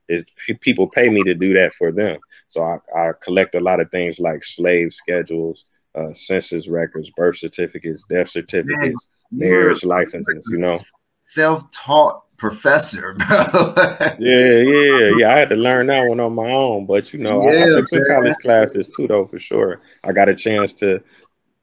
people 0.60 0.86
pay 0.86 1.08
me 1.08 1.22
to 1.22 1.34
do 1.34 1.54
that 1.54 1.72
for 1.74 1.92
them. 1.92 2.18
So 2.48 2.62
I, 2.62 2.76
I 2.94 3.12
collect 3.22 3.54
a 3.54 3.60
lot 3.60 3.80
of 3.80 3.90
things 3.90 4.20
like 4.20 4.44
slave 4.44 4.92
schedules, 4.92 5.64
uh, 5.94 6.12
census 6.12 6.68
records, 6.68 7.10
birth 7.16 7.38
certificates, 7.38 8.04
death 8.10 8.28
certificates, 8.28 9.06
marriage 9.30 9.82
licenses, 9.82 10.46
you 10.50 10.58
know. 10.58 10.78
Self-taught 11.22 12.24
professor, 12.42 13.14
bro. 13.18 13.72
yeah, 14.18 14.58
yeah, 14.58 15.10
yeah. 15.16 15.32
I 15.32 15.38
had 15.38 15.48
to 15.50 15.54
learn 15.54 15.86
that 15.86 16.08
one 16.08 16.18
on 16.18 16.34
my 16.34 16.50
own, 16.50 16.86
but 16.86 17.12
you 17.12 17.20
know, 17.20 17.40
yeah, 17.44 17.60
I, 17.60 17.62
I, 17.62 17.66
took 17.76 17.88
some 17.88 18.04
college 18.04 18.34
classes 18.42 18.88
too, 18.88 19.06
though, 19.06 19.26
for 19.26 19.38
sure. 19.38 19.80
I 20.02 20.10
got 20.10 20.28
a 20.28 20.34
chance 20.34 20.72
to. 20.74 21.00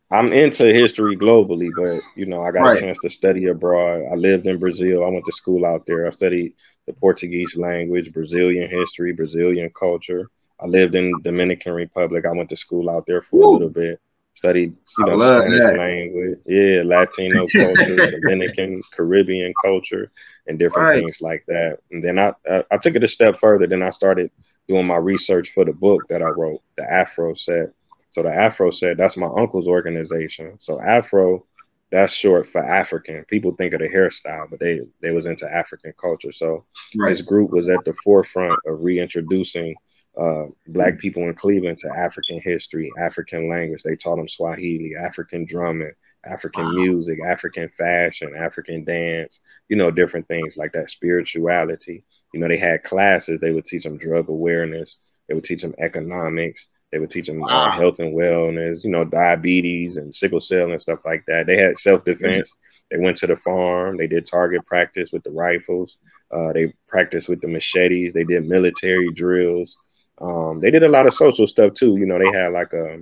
I'm 0.09 0.31
into 0.31 0.63
history 0.73 1.17
globally, 1.17 1.69
but 1.75 2.01
you 2.15 2.25
know, 2.25 2.41
I 2.41 2.51
got 2.51 2.61
right. 2.61 2.77
a 2.77 2.79
chance 2.79 2.97
to 2.99 3.09
study 3.09 3.47
abroad. 3.47 4.03
I 4.09 4.15
lived 4.15 4.47
in 4.47 4.57
Brazil. 4.57 5.03
I 5.03 5.09
went 5.09 5.25
to 5.25 5.33
school 5.33 5.65
out 5.65 5.85
there. 5.85 6.07
I 6.07 6.11
studied 6.11 6.53
the 6.87 6.93
Portuguese 6.93 7.55
language, 7.57 8.13
Brazilian 8.13 8.69
history, 8.69 9.11
Brazilian 9.11 9.69
culture. 9.77 10.31
I 10.61 10.65
lived 10.65 10.95
in 10.95 11.13
Dominican 11.23 11.73
Republic. 11.73 12.25
I 12.25 12.31
went 12.31 12.49
to 12.49 12.55
school 12.55 12.89
out 12.89 13.05
there 13.05 13.21
for 13.21 13.39
Woo. 13.39 13.49
a 13.49 13.51
little 13.51 13.69
bit 13.69 13.99
studied 14.35 14.75
you 14.97 15.05
know 15.05 15.19
Spanish 15.19 15.77
language, 15.77 16.39
yeah, 16.45 16.81
Latino 16.85 17.45
culture, 17.55 18.11
Dominican, 18.21 18.81
Caribbean 18.93 19.53
culture, 19.63 20.11
and 20.47 20.57
different 20.57 20.87
right. 20.87 20.99
things 20.99 21.17
like 21.21 21.43
that. 21.47 21.79
And 21.91 22.03
then 22.03 22.17
I, 22.17 22.33
I, 22.49 22.63
I 22.71 22.77
took 22.77 22.95
it 22.95 23.03
a 23.03 23.07
step 23.07 23.37
further. 23.37 23.67
Then 23.67 23.83
I 23.83 23.89
started 23.89 24.31
doing 24.67 24.87
my 24.87 24.97
research 24.97 25.51
for 25.53 25.65
the 25.65 25.73
book 25.73 26.07
that 26.09 26.21
I 26.21 26.29
wrote, 26.29 26.61
the 26.77 26.89
Afro 26.89 27.33
Set. 27.35 27.73
So 28.11 28.23
the 28.23 28.33
Afro 28.33 28.71
Set, 28.71 28.97
that's 28.97 29.17
my 29.17 29.27
uncle's 29.27 29.67
organization. 29.67 30.55
So 30.59 30.79
Afro, 30.81 31.45
that's 31.91 32.13
short 32.13 32.47
for 32.47 32.63
African. 32.63 33.25
People 33.25 33.55
think 33.55 33.73
of 33.73 33.79
the 33.79 33.89
hairstyle, 33.89 34.49
but 34.49 34.59
they 34.59 34.81
they 35.01 35.11
was 35.11 35.25
into 35.25 35.51
African 35.51 35.93
culture. 35.99 36.31
So 36.31 36.65
right. 36.97 37.09
this 37.09 37.21
group 37.21 37.51
was 37.51 37.67
at 37.67 37.83
the 37.83 37.93
forefront 38.03 38.59
of 38.65 38.81
reintroducing 38.81 39.75
uh, 40.19 40.47
black 40.67 40.99
people 40.99 41.23
in 41.23 41.33
Cleveland 41.33 41.77
to 41.79 41.89
African 41.95 42.41
history, 42.43 42.91
African 42.99 43.49
language. 43.49 43.83
They 43.83 43.95
taught 43.95 44.17
them 44.17 44.27
Swahili, 44.27 44.93
African 44.99 45.45
drumming, 45.45 45.93
African 46.25 46.65
wow. 46.65 46.71
music, 46.71 47.19
African 47.25 47.69
fashion, 47.69 48.35
African 48.35 48.83
dance, 48.83 49.39
you 49.69 49.77
know, 49.77 49.91
different 49.91 50.27
things 50.27 50.55
like 50.57 50.73
that, 50.73 50.89
spirituality. 50.89 52.03
You 52.33 52.39
know, 52.39 52.47
they 52.47 52.57
had 52.57 52.83
classes, 52.83 53.39
they 53.39 53.51
would 53.51 53.65
teach 53.65 53.83
them 53.83 53.97
drug 53.97 54.29
awareness, 54.29 54.97
they 55.27 55.35
would 55.35 55.45
teach 55.45 55.61
them 55.61 55.75
economics, 55.79 56.67
they 56.91 56.99
would 56.99 57.11
teach 57.11 57.27
them 57.27 57.41
uh, 57.41 57.47
wow. 57.47 57.67
uh, 57.67 57.71
health 57.71 57.99
and 57.99 58.13
wellness, 58.15 58.83
you 58.83 58.89
know, 58.89 59.05
diabetes 59.05 59.97
and 59.97 60.13
sickle 60.13 60.41
cell 60.41 60.71
and 60.71 60.81
stuff 60.81 60.99
like 61.05 61.23
that. 61.27 61.45
They 61.47 61.57
had 61.57 61.77
self 61.77 62.03
defense. 62.03 62.49
Mm-hmm. 62.49 62.65
They 62.91 62.97
went 62.97 63.17
to 63.17 63.27
the 63.27 63.37
farm, 63.37 63.97
they 63.97 64.07
did 64.07 64.25
target 64.25 64.65
practice 64.65 65.11
with 65.11 65.23
the 65.23 65.29
rifles, 65.29 65.97
uh, 66.31 66.53
they 66.53 66.73
practiced 66.87 67.29
with 67.29 67.39
the 67.39 67.47
machetes, 67.47 68.13
they 68.13 68.23
did 68.23 68.47
military 68.47 69.11
drills. 69.11 69.77
Um, 70.21 70.59
they 70.59 70.71
did 70.71 70.83
a 70.83 70.89
lot 70.89 71.07
of 71.07 71.13
social 71.13 71.47
stuff 71.47 71.73
too. 71.73 71.97
You 71.97 72.05
know, 72.05 72.19
they 72.19 72.31
had 72.37 72.51
like 72.53 72.73
a 72.73 72.99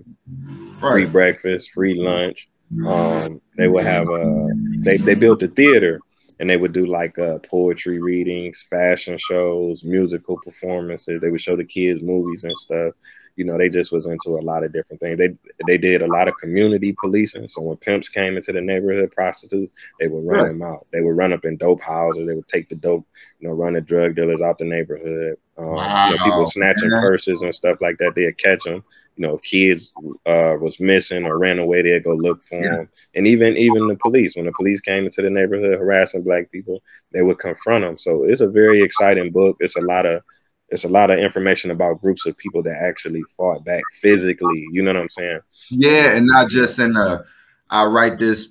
free 0.80 1.06
breakfast, 1.06 1.72
free 1.74 1.96
lunch. 1.96 2.48
Um, 2.86 3.42
they 3.58 3.68
would 3.68 3.86
have 3.86 4.08
a 4.08 4.50
they 4.80 4.98
they 4.98 5.16
built 5.16 5.42
a 5.42 5.48
theater 5.48 6.00
and 6.40 6.50
they 6.50 6.58
would 6.58 6.74
do 6.74 6.86
like 6.86 7.18
uh, 7.18 7.40
poetry 7.50 8.00
readings, 8.00 8.66
fashion 8.70 9.18
shows, 9.18 9.84
musical 9.84 10.38
performances. 10.44 11.20
They 11.20 11.30
would 11.30 11.42
show 11.42 11.56
the 11.56 11.66
kids 11.66 12.02
movies 12.02 12.44
and 12.44 12.56
stuff. 12.58 12.94
You 13.36 13.46
know, 13.46 13.58
they 13.58 13.70
just 13.70 13.92
was 13.92 14.08
into 14.08 14.30
a 14.30 14.42
lot 14.42 14.64
of 14.64 14.74
different 14.74 15.00
things. 15.00 15.18
They 15.18 15.36
they 15.68 15.78
did 15.78 16.02
a 16.02 16.08
lot 16.08 16.28
of 16.28 16.36
community 16.42 16.96
policing. 17.00 17.48
So 17.48 17.62
when 17.62 17.78
pimps 17.78 18.10
came 18.10 18.36
into 18.36 18.52
the 18.52 18.62
neighborhood, 18.62 19.12
prostitutes, 19.12 19.74
they 20.00 20.08
would 20.08 20.26
run 20.26 20.48
them 20.48 20.62
out. 20.64 20.88
They 20.92 21.02
would 21.02 21.18
run 21.18 21.34
up 21.34 21.46
in 21.46 21.58
dope 21.58 21.82
houses. 21.82 22.28
They 22.28 22.34
would 22.34 22.48
take 22.48 22.68
the 22.70 22.76
dope, 22.76 23.06
you 23.40 23.48
know, 23.48 23.54
run 23.54 23.74
the 23.74 23.82
drug 23.82 24.16
dealers 24.16 24.42
out 24.42 24.58
the 24.58 24.66
neighborhood. 24.66 25.38
Um, 25.58 25.72
wow. 25.72 26.10
you 26.10 26.16
know, 26.16 26.24
people 26.24 26.50
snatching 26.50 26.90
purses 26.90 27.42
and 27.42 27.54
stuff 27.54 27.78
like 27.82 27.98
that. 27.98 28.14
They'd 28.16 28.38
catch 28.38 28.64
them. 28.64 28.84
You 29.16 29.28
know, 29.28 29.36
if 29.36 29.42
kids 29.42 29.92
uh, 30.28 30.56
was 30.62 30.80
missing 30.80 31.26
or 31.26 31.40
ran 31.40 31.58
away, 31.58 31.82
they'd 31.82 32.04
go 32.04 32.14
look 32.14 32.46
for 32.46 32.62
yeah. 32.62 32.70
them. 32.70 32.90
And 33.16 33.26
even 33.26 33.58
even 33.58 33.88
the 33.88 33.96
police, 33.96 34.36
when 34.36 34.46
the 34.46 34.52
police 34.52 34.80
came 34.82 35.06
into 35.06 35.22
the 35.22 35.30
neighborhood 35.30 35.80
harassing 35.80 36.24
black 36.24 36.52
people, 36.52 36.84
they 37.12 37.24
would 37.24 37.40
confront 37.40 37.84
them. 37.84 37.98
So 37.98 38.26
it's 38.26 38.42
a 38.42 38.48
very 38.48 38.82
exciting 38.82 39.32
book. 39.32 39.58
It's 39.60 39.76
a 39.76 39.82
lot 39.82 40.06
of 40.06 40.22
it's 40.70 40.84
a 40.84 40.90
lot 40.90 41.10
of 41.10 41.18
information 41.18 41.72
about 41.72 42.02
groups 42.02 42.26
of 42.28 42.38
people 42.38 42.62
that 42.64 42.78
actually 42.78 43.24
fought 43.36 43.66
back 43.66 43.82
physically. 44.02 44.68
You 44.72 44.84
know 44.84 44.94
what 44.94 45.02
I'm 45.02 45.10
saying? 45.10 45.40
Yeah, 45.72 46.16
and 46.16 46.28
not 46.28 46.50
just 46.50 46.78
in 46.78 46.94
the 46.94 47.26
I 47.70 47.86
write 47.86 48.20
this 48.20 48.50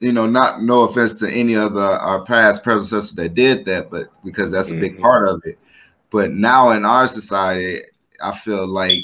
you 0.00 0.12
know, 0.12 0.26
not 0.26 0.62
no 0.62 0.82
offense 0.82 1.14
to 1.14 1.30
any 1.30 1.54
of 1.54 1.72
the 1.72 1.98
our 1.98 2.24
past 2.24 2.62
predecessors 2.62 3.12
that 3.12 3.34
did 3.34 3.64
that, 3.64 3.90
but 3.90 4.08
because 4.22 4.50
that's 4.50 4.70
a 4.70 4.74
big 4.74 4.94
mm-hmm. 4.94 5.02
part 5.02 5.26
of 5.26 5.40
it. 5.44 5.58
But 6.14 6.30
now 6.30 6.70
in 6.70 6.84
our 6.84 7.08
society, 7.08 7.82
I 8.22 8.38
feel 8.38 8.68
like 8.68 9.02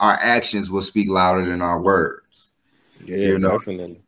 our 0.00 0.18
actions 0.20 0.68
will 0.68 0.82
speak 0.82 1.08
louder 1.08 1.48
than 1.48 1.62
our 1.62 1.80
words. 1.80 2.56
Yeah, 3.04 3.18
you 3.18 3.38
know? 3.38 3.56
definitely. 3.56 4.02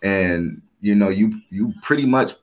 And 0.00 0.62
you 0.80 0.94
know, 0.94 1.08
you 1.08 1.40
you 1.50 1.74
pretty 1.82 2.06
much 2.06 2.34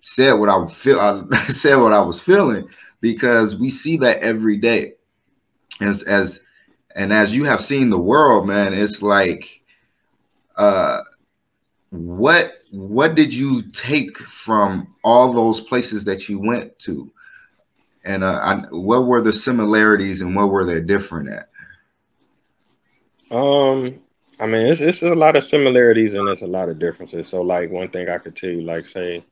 said 0.00 0.32
what 0.32 0.48
I 0.48 0.66
feel. 0.66 0.98
I 0.98 1.22
said 1.44 1.76
what 1.76 1.92
I 1.92 2.00
was 2.00 2.20
feeling 2.20 2.68
because 3.00 3.54
we 3.54 3.70
see 3.70 3.96
that 3.98 4.18
every 4.18 4.56
day. 4.56 4.94
As 5.80 6.02
as 6.02 6.40
and 6.96 7.12
as 7.12 7.32
you 7.32 7.44
have 7.44 7.62
seen 7.62 7.88
the 7.88 8.00
world, 8.00 8.48
man, 8.48 8.74
it's 8.74 9.00
like 9.00 9.62
uh 10.56 11.02
what 11.90 12.54
what 12.72 13.14
did 13.14 13.32
you 13.32 13.62
take 13.70 14.18
from 14.18 14.92
all 15.04 15.32
those 15.32 15.60
places 15.60 16.02
that 16.02 16.28
you 16.28 16.40
went 16.40 16.76
to 16.80 17.12
and 18.04 18.24
uh, 18.24 18.40
I, 18.42 18.54
what 18.70 19.06
were 19.06 19.20
the 19.20 19.32
similarities 19.32 20.20
and 20.20 20.34
what 20.34 20.50
were 20.50 20.64
they 20.64 20.80
different 20.80 21.28
at? 21.28 21.48
Um, 23.30 24.00
I 24.40 24.46
mean, 24.46 24.68
it's 24.68 24.80
it's 24.80 25.02
a 25.02 25.08
lot 25.08 25.36
of 25.36 25.44
similarities 25.44 26.14
and 26.14 26.28
it's 26.28 26.42
a 26.42 26.46
lot 26.46 26.68
of 26.68 26.78
differences. 26.78 27.28
So, 27.28 27.42
like 27.42 27.70
one 27.70 27.90
thing 27.90 28.08
I 28.08 28.18
could 28.18 28.36
tell 28.36 28.50
you, 28.50 28.62
like 28.62 28.86
say, 28.86 29.24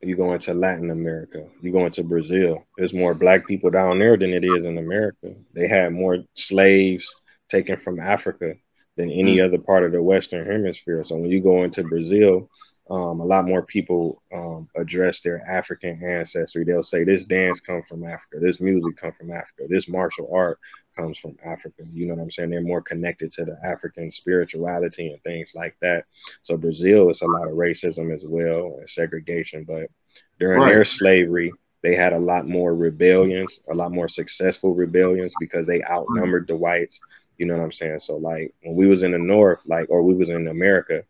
you 0.00 0.16
go 0.16 0.32
into 0.32 0.54
Latin 0.54 0.90
America, 0.90 1.46
you 1.60 1.72
go 1.72 1.86
into 1.86 2.04
Brazil, 2.04 2.64
there's 2.76 2.92
more 2.94 3.14
black 3.14 3.46
people 3.46 3.70
down 3.70 3.98
there 3.98 4.16
than 4.16 4.32
it 4.32 4.44
is 4.44 4.64
in 4.64 4.78
America. 4.78 5.34
They 5.52 5.66
had 5.66 5.92
more 5.92 6.18
slaves 6.34 7.14
taken 7.50 7.76
from 7.76 8.00
Africa 8.00 8.54
than 8.96 9.10
any 9.10 9.36
mm-hmm. 9.36 9.46
other 9.46 9.58
part 9.58 9.84
of 9.84 9.92
the 9.92 10.02
Western 10.02 10.46
Hemisphere. 10.46 11.04
So 11.04 11.16
when 11.16 11.30
you 11.30 11.40
go 11.40 11.64
into 11.64 11.82
Brazil, 11.82 12.48
um, 12.88 13.20
a 13.20 13.24
lot 13.24 13.46
more 13.46 13.62
people 13.62 14.22
um, 14.32 14.68
address 14.76 15.20
their 15.20 15.44
African 15.48 16.02
ancestry. 16.04 16.64
They'll 16.64 16.84
say 16.84 17.02
this 17.02 17.26
dance 17.26 17.58
comes 17.58 17.84
from 17.88 18.04
Africa, 18.04 18.38
this 18.40 18.60
music 18.60 18.96
comes 18.96 19.14
from 19.18 19.32
Africa, 19.32 19.64
this 19.68 19.88
martial 19.88 20.30
art 20.32 20.60
comes 20.96 21.18
from 21.18 21.36
Africa. 21.44 21.82
You 21.92 22.06
know 22.06 22.14
what 22.14 22.22
I'm 22.22 22.30
saying? 22.30 22.50
They're 22.50 22.60
more 22.60 22.82
connected 22.82 23.32
to 23.34 23.44
the 23.44 23.58
African 23.64 24.12
spirituality 24.12 25.08
and 25.08 25.22
things 25.24 25.50
like 25.54 25.76
that. 25.82 26.04
So 26.42 26.56
Brazil 26.56 27.10
is 27.10 27.22
a 27.22 27.26
lot 27.26 27.48
of 27.48 27.54
racism 27.54 28.14
as 28.14 28.22
well 28.24 28.76
and 28.78 28.88
segregation, 28.88 29.64
but 29.64 29.90
during 30.38 30.60
right. 30.60 30.72
their 30.72 30.84
slavery, 30.84 31.52
they 31.82 31.96
had 31.96 32.12
a 32.12 32.18
lot 32.18 32.48
more 32.48 32.74
rebellions, 32.74 33.60
a 33.68 33.74
lot 33.74 33.90
more 33.90 34.08
successful 34.08 34.74
rebellions 34.74 35.32
because 35.40 35.66
they 35.66 35.82
outnumbered 35.84 36.46
the 36.46 36.56
whites. 36.56 37.00
You 37.36 37.46
know 37.46 37.56
what 37.56 37.64
I'm 37.64 37.72
saying? 37.72 37.98
So 38.00 38.16
like 38.16 38.54
when 38.62 38.76
we 38.76 38.86
was 38.86 39.02
in 39.02 39.10
the 39.10 39.18
north, 39.18 39.60
like 39.66 39.86
or 39.90 40.02
we 40.02 40.14
was 40.14 40.30
in 40.30 40.48
America, 40.48 41.02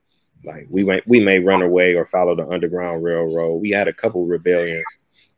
like 0.44 0.66
we 0.70 0.84
went, 0.84 1.06
we 1.06 1.20
may 1.20 1.38
run 1.38 1.62
away 1.62 1.94
or 1.94 2.06
follow 2.06 2.34
the 2.34 2.48
Underground 2.48 3.02
Railroad. 3.02 3.60
We 3.60 3.70
had 3.70 3.88
a 3.88 3.92
couple 3.92 4.26
rebellions, 4.26 4.86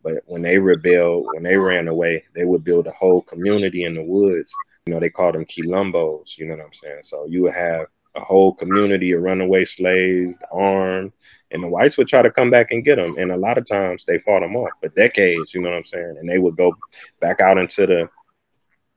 but 0.03 0.23
when 0.27 0.43
they 0.43 0.59
rebelled, 0.59 1.27
when 1.33 1.43
they 1.43 1.57
ran 1.57 1.89
away, 1.89 2.25
they 2.35 2.45
would 2.45 2.65
build 2.65 2.87
a 2.87 2.93
whole 2.93 3.23
community 3.23 3.85
in 3.85 3.95
the 3.95 4.03
woods. 4.03 4.53
You 4.87 4.95
know, 4.95 5.01
they 5.01 5.11
called 5.11 5.35
them 5.35 5.45
quilombos. 5.45 6.37
You 6.39 6.47
know 6.47 6.57
what 6.57 6.65
I'm 6.65 6.75
saying? 6.75 7.01
So 7.03 7.27
you 7.27 7.43
would 7.43 7.55
have 7.55 7.87
a 8.15 8.21
whole 8.21 8.53
community 8.55 9.13
of 9.13 9.23
runaway 9.23 9.65
slaves, 9.65 10.35
armed, 10.51 11.13
and 11.51 11.63
the 11.63 11.69
whites 11.69 11.97
would 11.97 12.09
try 12.09 12.23
to 12.23 12.31
come 12.31 12.51
back 12.51 12.71
and 12.71 12.85
get 12.85 12.97
them. 12.97 13.17
And 13.19 13.31
a 13.33 13.37
lot 13.37 13.59
of 13.59 13.67
times 13.67 14.05
they 14.05 14.19
fought 14.19 14.41
them 14.41 14.57
off 14.57 14.71
for 14.81 14.89
decades. 14.89 15.55
You 15.55 15.63
know 15.63 15.71
what 15.71 15.77
I'm 15.77 15.85
saying? 15.85 16.17
And 16.19 16.29
they 16.29 16.39
would 16.39 16.57
go 16.57 16.75
back 17.21 17.41
out 17.41 17.59
into 17.59 17.87
the 17.87 18.09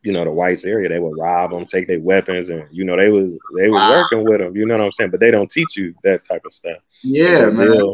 you 0.04 0.12
know 0.12 0.24
the 0.24 0.32
whites 0.32 0.66
area 0.66 0.90
they 0.90 1.00
would 1.00 1.18
rob 1.18 1.52
them 1.52 1.66
take 1.66 1.88
their 1.88 2.00
weapons 2.00 2.50
and 2.50 2.66
you 2.72 2.84
know 2.84 2.98
they 2.98 3.10
was 3.10 3.32
they 3.56 3.70
was 3.70 3.80
wow. 3.80 3.92
working 3.92 4.24
with 4.24 4.40
them 4.40 4.56
you 4.56 4.66
know 4.66 4.78
what 4.78 4.84
i'm 4.84 4.92
saying 4.92 5.12
but 5.12 5.20
they 5.20 5.32
don't 5.32 5.52
teach 5.52 5.76
you 5.76 5.94
that 6.04 6.24
type 6.24 6.44
of 6.46 6.54
stuff 6.54 6.78
yeah 7.04 7.50
man. 7.50 7.94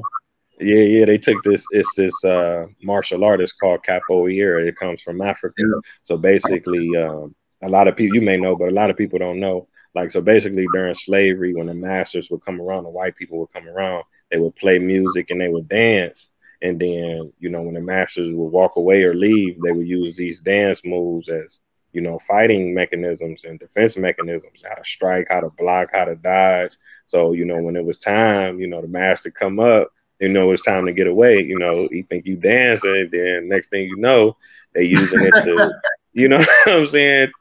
yeah 0.60 0.84
yeah 0.84 1.06
they 1.06 1.18
took 1.18 1.42
this 1.44 1.66
it's 1.72 1.94
this 1.96 2.24
uh 2.24 2.66
martial 2.82 3.24
artist 3.24 3.56
called 3.60 3.84
capoeira 3.84 4.66
it 4.66 4.78
comes 4.78 5.02
from 5.02 5.22
africa 5.22 5.56
yeah. 5.58 5.80
so 6.04 6.18
basically 6.18 6.90
um 6.98 7.36
a 7.64 7.70
lot 7.70 7.88
of 7.88 7.96
people 7.96 8.16
you 8.16 8.22
may 8.22 8.38
know 8.38 8.56
but 8.56 8.70
a 8.70 8.72
lot 8.72 8.90
of 8.90 8.98
people 8.98 9.20
don't 9.20 9.40
know 9.40 9.68
like 9.96 10.12
so 10.12 10.22
basically 10.22 10.66
during 10.74 10.94
slavery 10.94 11.54
when 11.54 11.68
the 11.68 11.74
masters 11.74 12.30
would 12.30 12.44
come 12.46 12.62
around 12.62 12.84
the 12.84 12.90
white 12.90 13.16
people 13.16 13.40
would 13.40 13.52
come 13.52 13.68
around 13.68 14.04
they 14.32 14.38
would 14.38 14.56
play 14.56 14.80
music 14.80 15.30
and 15.30 15.42
they 15.42 15.48
would 15.48 15.68
dance 15.68 16.30
and 16.62 16.80
then 16.80 17.32
you 17.40 17.50
know 17.50 17.62
when 17.62 17.74
the 17.74 17.82
masters 17.82 18.34
would 18.34 18.50
walk 18.50 18.76
away 18.76 19.04
or 19.04 19.14
leave 19.14 19.60
they 19.62 19.72
would 19.72 19.88
use 19.88 20.16
these 20.16 20.42
dance 20.42 20.82
moves 20.86 21.30
as 21.30 21.60
you 21.98 22.04
know, 22.04 22.20
fighting 22.28 22.76
mechanisms 22.76 23.44
and 23.44 23.60
defense 23.60 23.98
mechanisms, 23.98 24.62
how 24.64 24.76
to 24.76 24.86
strike, 24.86 25.26
how 25.32 25.40
to 25.40 25.50
block, 25.50 25.90
how 25.92 26.06
to 26.06 26.14
dodge. 26.14 26.74
So, 27.08 27.34
you 27.34 27.44
know, 27.44 27.60
when 27.60 27.76
it 27.76 27.84
was 27.84 27.98
time, 27.98 28.60
you 28.60 28.68
know, 28.68 28.82
the 28.82 28.88
master 28.88 29.32
come 29.32 29.60
up, 29.60 29.92
you 30.20 30.30
know, 30.30 30.52
it's 30.52 30.62
time 30.62 30.86
to 30.86 30.94
get 30.94 31.08
away. 31.08 31.42
You 31.42 31.58
know, 31.58 31.88
you 31.90 32.04
think 32.04 32.28
you 32.28 32.36
dance, 32.36 32.82
dancing, 32.84 33.10
then 33.12 33.50
next 33.50 33.72
thing 33.72 33.86
you 33.86 33.96
know, 33.96 34.38
they 34.76 34.84
using 34.84 35.22
it 35.22 35.32
to, 35.44 35.72
you 36.14 36.30
know 36.30 36.38
what 36.66 36.68
I'm 36.68 36.86
saying, 36.86 37.32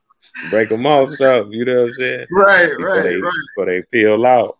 break 0.48 0.70
them 0.70 0.86
off, 0.86 1.12
so 1.12 1.50
you 1.50 1.66
know 1.66 1.82
what 1.82 1.88
I'm 1.90 1.94
saying, 1.98 2.26
right, 2.30 2.72
right, 2.78 3.02
they, 3.02 3.16
right. 3.16 3.32
Before 3.54 3.66
they 3.66 3.82
peel 3.92 4.24
out. 4.24 4.56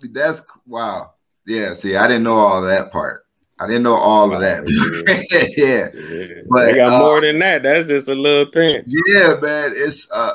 That's 0.00 0.40
wow. 0.66 1.12
Yeah, 1.46 1.74
see, 1.74 1.96
I 1.96 2.06
didn't 2.06 2.22
know 2.22 2.36
all 2.36 2.62
that 2.62 2.90
part. 2.90 3.26
I 3.62 3.66
didn't 3.66 3.84
know 3.84 3.94
all 3.94 4.34
of 4.34 4.40
that. 4.40 4.64
yeah. 5.56 5.88
yeah. 5.94 6.42
But 6.48 6.66
they 6.66 6.76
got 6.76 6.92
uh, 6.92 6.98
more 6.98 7.20
than 7.20 7.38
that. 7.38 7.62
That's 7.62 7.88
just 7.88 8.08
a 8.08 8.14
little 8.14 8.46
pinch. 8.46 8.86
Yeah, 9.06 9.36
man. 9.40 9.72
It's 9.74 10.10
uh 10.10 10.34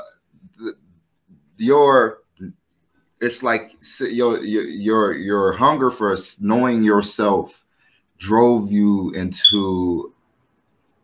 your 1.57 2.19
it's 3.19 3.43
like 3.43 3.71
your 3.99 4.43
your 4.43 5.13
your 5.13 5.51
hunger 5.53 5.89
for 5.89 6.15
knowing 6.39 6.83
yourself 6.83 7.65
drove 8.17 8.71
you 8.71 9.11
into 9.11 10.13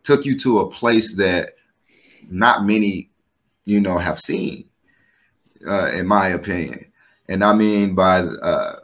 took 0.02 0.24
you 0.24 0.38
to 0.38 0.60
a 0.60 0.70
place 0.70 1.14
that 1.14 1.54
not 2.30 2.64
many 2.64 3.10
you 3.64 3.80
know 3.80 3.98
have 3.98 4.20
seen 4.20 4.64
uh, 5.66 5.90
in 5.92 6.06
my 6.06 6.28
opinion 6.28 6.84
and 7.28 7.42
i 7.44 7.52
mean 7.52 7.94
by 7.94 8.18
uh, 8.20 8.76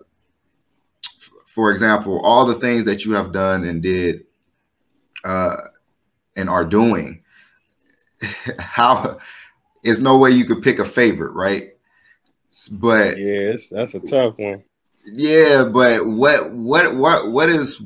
for 1.50 1.72
example, 1.72 2.20
all 2.20 2.46
the 2.46 2.54
things 2.54 2.84
that 2.84 3.04
you 3.04 3.12
have 3.12 3.32
done 3.32 3.64
and 3.64 3.82
did 3.82 4.24
uh, 5.24 5.56
and 6.36 6.48
are 6.48 6.64
doing 6.64 7.24
how 8.60 9.18
there's 9.82 10.00
no 10.00 10.16
way 10.16 10.30
you 10.30 10.44
could 10.44 10.62
pick 10.62 10.78
a 10.78 10.84
favorite, 10.84 11.32
right? 11.32 11.70
But 12.70 13.18
yes, 13.18 13.68
that's 13.68 13.94
a 13.94 14.00
tough 14.00 14.38
one. 14.38 14.62
Yeah, 15.04 15.64
but 15.64 16.06
what 16.06 16.52
what 16.52 16.94
what 16.94 17.32
what 17.32 17.48
is 17.48 17.82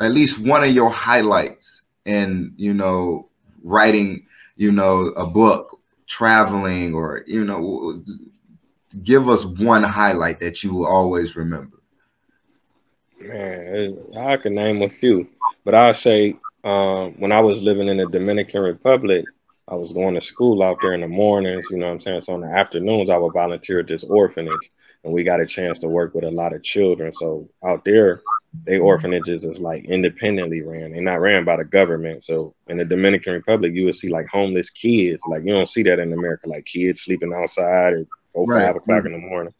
at 0.00 0.12
least 0.12 0.38
one 0.38 0.62
of 0.62 0.70
your 0.70 0.90
highlights 0.90 1.82
in 2.04 2.52
you 2.56 2.74
know 2.74 3.28
writing 3.64 4.24
you 4.56 4.70
know 4.70 5.08
a 5.16 5.26
book, 5.26 5.80
traveling, 6.06 6.94
or 6.94 7.24
you 7.26 7.44
know 7.44 8.00
give 9.02 9.28
us 9.28 9.44
one 9.44 9.82
highlight 9.82 10.38
that 10.38 10.62
you 10.62 10.72
will 10.72 10.86
always 10.86 11.34
remember. 11.34 11.78
Man, 13.20 13.98
I 14.16 14.36
can 14.36 14.54
name 14.54 14.82
a 14.82 14.88
few, 14.88 15.28
but 15.64 15.74
I'll 15.74 15.94
say 15.94 16.36
um, 16.64 17.14
when 17.18 17.32
I 17.32 17.40
was 17.40 17.62
living 17.62 17.88
in 17.88 17.96
the 17.96 18.06
Dominican 18.06 18.62
Republic, 18.62 19.24
I 19.66 19.74
was 19.74 19.92
going 19.92 20.14
to 20.14 20.20
school 20.20 20.62
out 20.62 20.78
there 20.80 20.94
in 20.94 21.02
the 21.02 21.08
mornings, 21.08 21.66
you 21.70 21.76
know 21.76 21.86
what 21.86 21.92
I'm 21.92 22.00
saying? 22.00 22.22
So 22.22 22.34
in 22.34 22.40
the 22.40 22.48
afternoons, 22.48 23.10
I 23.10 23.18
would 23.18 23.34
volunteer 23.34 23.80
at 23.80 23.86
this 23.86 24.04
orphanage 24.04 24.70
and 25.04 25.12
we 25.12 25.22
got 25.24 25.40
a 25.40 25.46
chance 25.46 25.78
to 25.80 25.88
work 25.88 26.14
with 26.14 26.24
a 26.24 26.30
lot 26.30 26.54
of 26.54 26.62
children. 26.62 27.12
So 27.12 27.48
out 27.64 27.84
there, 27.84 28.22
they 28.64 28.78
orphanages 28.78 29.44
is 29.44 29.58
like 29.58 29.84
independently 29.84 30.62
ran. 30.62 30.92
They're 30.92 31.02
not 31.02 31.20
ran 31.20 31.44
by 31.44 31.56
the 31.56 31.64
government. 31.64 32.24
So 32.24 32.54
in 32.68 32.78
the 32.78 32.84
Dominican 32.84 33.34
Republic, 33.34 33.72
you 33.74 33.84
would 33.84 33.94
see 33.94 34.08
like 34.08 34.26
homeless 34.26 34.70
kids. 34.70 35.22
Like 35.28 35.44
you 35.44 35.52
don't 35.52 35.68
see 35.68 35.82
that 35.82 35.98
in 35.98 36.12
America, 36.12 36.48
like 36.48 36.64
kids 36.64 37.02
sleeping 37.02 37.34
outside 37.34 37.92
at 37.92 38.06
four, 38.32 38.46
right. 38.46 38.66
five 38.66 38.76
o'clock 38.76 38.98
mm-hmm. 38.98 39.06
in 39.08 39.12
the 39.12 39.26
morning. 39.26 39.54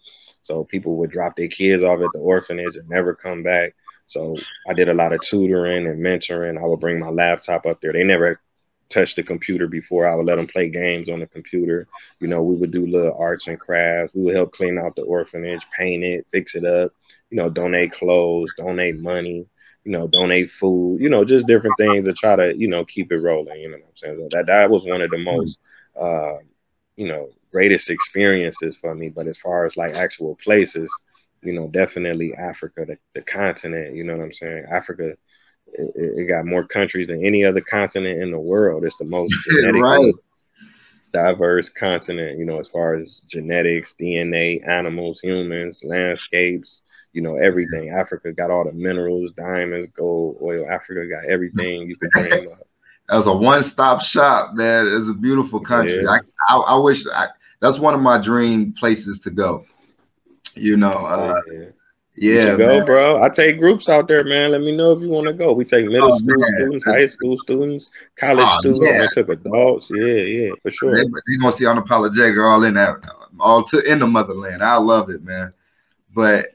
So 0.49 0.65
people 0.65 0.97
would 0.97 1.11
drop 1.11 1.37
their 1.37 1.49
kids 1.49 1.83
off 1.83 2.01
at 2.01 2.11
the 2.15 2.21
orphanage 2.21 2.75
and 2.77 2.89
never 2.89 3.15
come 3.15 3.43
back. 3.43 3.75
So 4.07 4.35
I 4.67 4.73
did 4.73 4.89
a 4.89 4.95
lot 4.95 5.13
of 5.13 5.21
tutoring 5.21 5.87
and 5.87 6.01
mentoring. 6.01 6.59
I 6.59 6.65
would 6.65 6.81
bring 6.81 6.99
my 6.99 7.11
laptop 7.11 7.67
up 7.67 7.83
there. 7.83 7.93
They 7.93 8.03
never 8.03 8.41
touched 8.89 9.17
the 9.17 9.23
computer 9.23 9.69
before. 9.69 10.07
I 10.07 10.15
would 10.15 10.25
let 10.25 10.37
them 10.37 10.47
play 10.47 10.71
games 10.71 11.11
on 11.11 11.21
the 11.21 11.27
computer. 11.27 11.87
You 12.19 12.29
know, 12.29 12.43
we 12.43 12.57
would 12.57 12.71
do 12.71 12.87
little 12.87 13.15
arts 13.19 13.47
and 13.47 13.61
crafts. 13.61 14.15
We 14.15 14.23
would 14.23 14.37
help 14.37 14.53
clean 14.53 14.79
out 14.79 14.97
the 14.97 15.03
orphanage, 15.03 15.61
paint 15.77 16.03
it, 16.03 16.27
fix 16.33 16.55
it 16.55 16.65
up. 16.65 16.93
You 17.29 17.37
know, 17.37 17.51
donate 17.51 17.93
clothes, 17.93 18.55
donate 18.57 18.99
money. 18.99 19.45
You 19.85 19.93
know, 19.93 20.09
donate 20.09 20.51
food. 20.51 21.03
You 21.03 21.11
know, 21.11 21.27
just 21.27 21.47
different 21.47 21.77
things 21.77 22.07
to 22.07 22.15
try 22.15 22.37
to 22.37 22.57
you 22.57 22.69
know 22.69 22.87
keep 22.87 23.13
it 23.13 23.19
rolling. 23.19 23.61
You 23.61 23.69
know 23.69 23.77
what 23.77 23.89
I'm 23.91 23.97
saying? 23.97 24.17
So 24.17 24.29
that 24.39 24.47
that 24.47 24.71
was 24.71 24.87
one 24.87 25.03
of 25.03 25.11
the 25.11 25.19
most 25.19 25.59
uh, 26.01 26.39
you 26.97 27.09
know 27.09 27.29
greatest 27.53 27.91
experiences 27.91 28.79
for 28.81 28.95
me. 28.95 29.09
But 29.09 29.27
as 29.27 29.39
far 29.39 29.67
as 29.67 29.77
like 29.77 29.95
actual 29.95 30.37
places, 30.43 30.91
you 31.43 31.53
know, 31.53 31.69
definitely 31.69 32.35
Africa, 32.35 32.85
the, 32.87 32.99
the 33.15 33.23
continent. 33.23 33.95
You 33.95 34.05
know 34.05 34.17
what 34.17 34.25
I'm 34.25 34.33
saying? 34.33 34.67
Africa 34.71 35.15
it, 35.75 35.93
it, 35.97 36.29
got 36.29 36.47
more 36.47 36.65
countries 36.65 37.09
than 37.09 37.25
any 37.25 37.45
other 37.45 37.61
continent 37.61 38.23
in 38.23 38.31
the 38.31 38.39
world. 38.39 38.85
It's 38.85 38.97
the 38.97 39.05
most 39.05 39.35
right. 39.75 40.13
diverse 41.13 41.69
continent, 41.69 42.39
you 42.39 42.45
know, 42.45 42.59
as 42.59 42.69
far 42.69 42.95
as 42.95 43.21
genetics, 43.27 43.95
DNA, 44.01 44.67
animals, 44.67 45.21
humans, 45.21 45.83
landscapes, 45.85 46.81
you 47.13 47.23
know, 47.23 47.37
everything. 47.37 47.91
Africa 47.91 48.33
got 48.33 48.51
all 48.51 48.65
the 48.65 48.73
minerals, 48.73 49.33
diamonds, 49.33 49.91
gold, 49.97 50.39
oil. 50.43 50.67
Africa 50.71 51.07
got 51.09 51.31
everything 51.31 51.89
you 51.89 51.97
could 51.97 52.11
dream 52.11 52.49
of. 52.49 52.59
As 53.11 53.27
a 53.27 53.33
one-stop 53.33 54.03
shop, 54.03 54.55
man. 54.55 54.87
It's 54.87 55.09
a 55.09 55.15
beautiful 55.15 55.61
country. 55.61 56.03
Yeah. 56.03 56.11
I, 56.11 56.21
I, 56.51 56.57
I, 56.57 56.77
wish 56.77 57.07
I, 57.07 57.29
that's 57.61 57.79
one 57.79 57.95
of 57.95 58.01
my 58.01 58.19
dream 58.19 58.73
places 58.73 59.21
to 59.21 59.31
go. 59.31 59.65
You 60.55 60.77
know, 60.77 60.93
uh, 60.93 61.41
yeah. 61.53 61.65
Yeah, 62.21 62.57
go, 62.57 62.85
bro. 62.85 63.23
I 63.23 63.29
take 63.29 63.59
groups 63.59 63.89
out 63.89 64.09
there, 64.09 64.25
man. 64.25 64.51
Let 64.51 64.61
me 64.61 64.77
know 64.77 64.91
if 64.93 65.01
you 65.01 65.09
want 65.09 65.29
to 65.29 65.33
go. 65.33 65.53
We 65.53 65.65
take 65.65 65.87
middle 65.87 66.15
oh, 66.15 66.19
school 66.19 66.37
man. 66.37 66.55
students, 66.57 66.85
high 66.85 67.07
school 67.07 67.39
students, 67.39 67.91
college 68.17 68.45
oh, 68.45 68.59
students. 68.59 68.81
Yeah. 68.83 69.01
We 69.03 69.09
took 69.15 69.29
adults. 69.29 69.91
Yeah, 69.95 70.05
yeah, 70.05 70.51
for 70.63 70.71
sure. 70.71 70.97
They, 70.97 71.03
are 71.03 71.39
gonna 71.41 71.53
see 71.53 71.65
unapologetic 71.65 72.45
all 72.45 72.65
in 72.65 72.75
that, 72.75 72.97
all 73.39 73.63
to 73.65 73.81
in 73.91 74.01
the 74.01 74.07
motherland. 74.07 74.65
I 74.65 74.77
love 74.79 75.11
it, 75.11 75.23
man. 75.23 75.53
But 76.13 76.49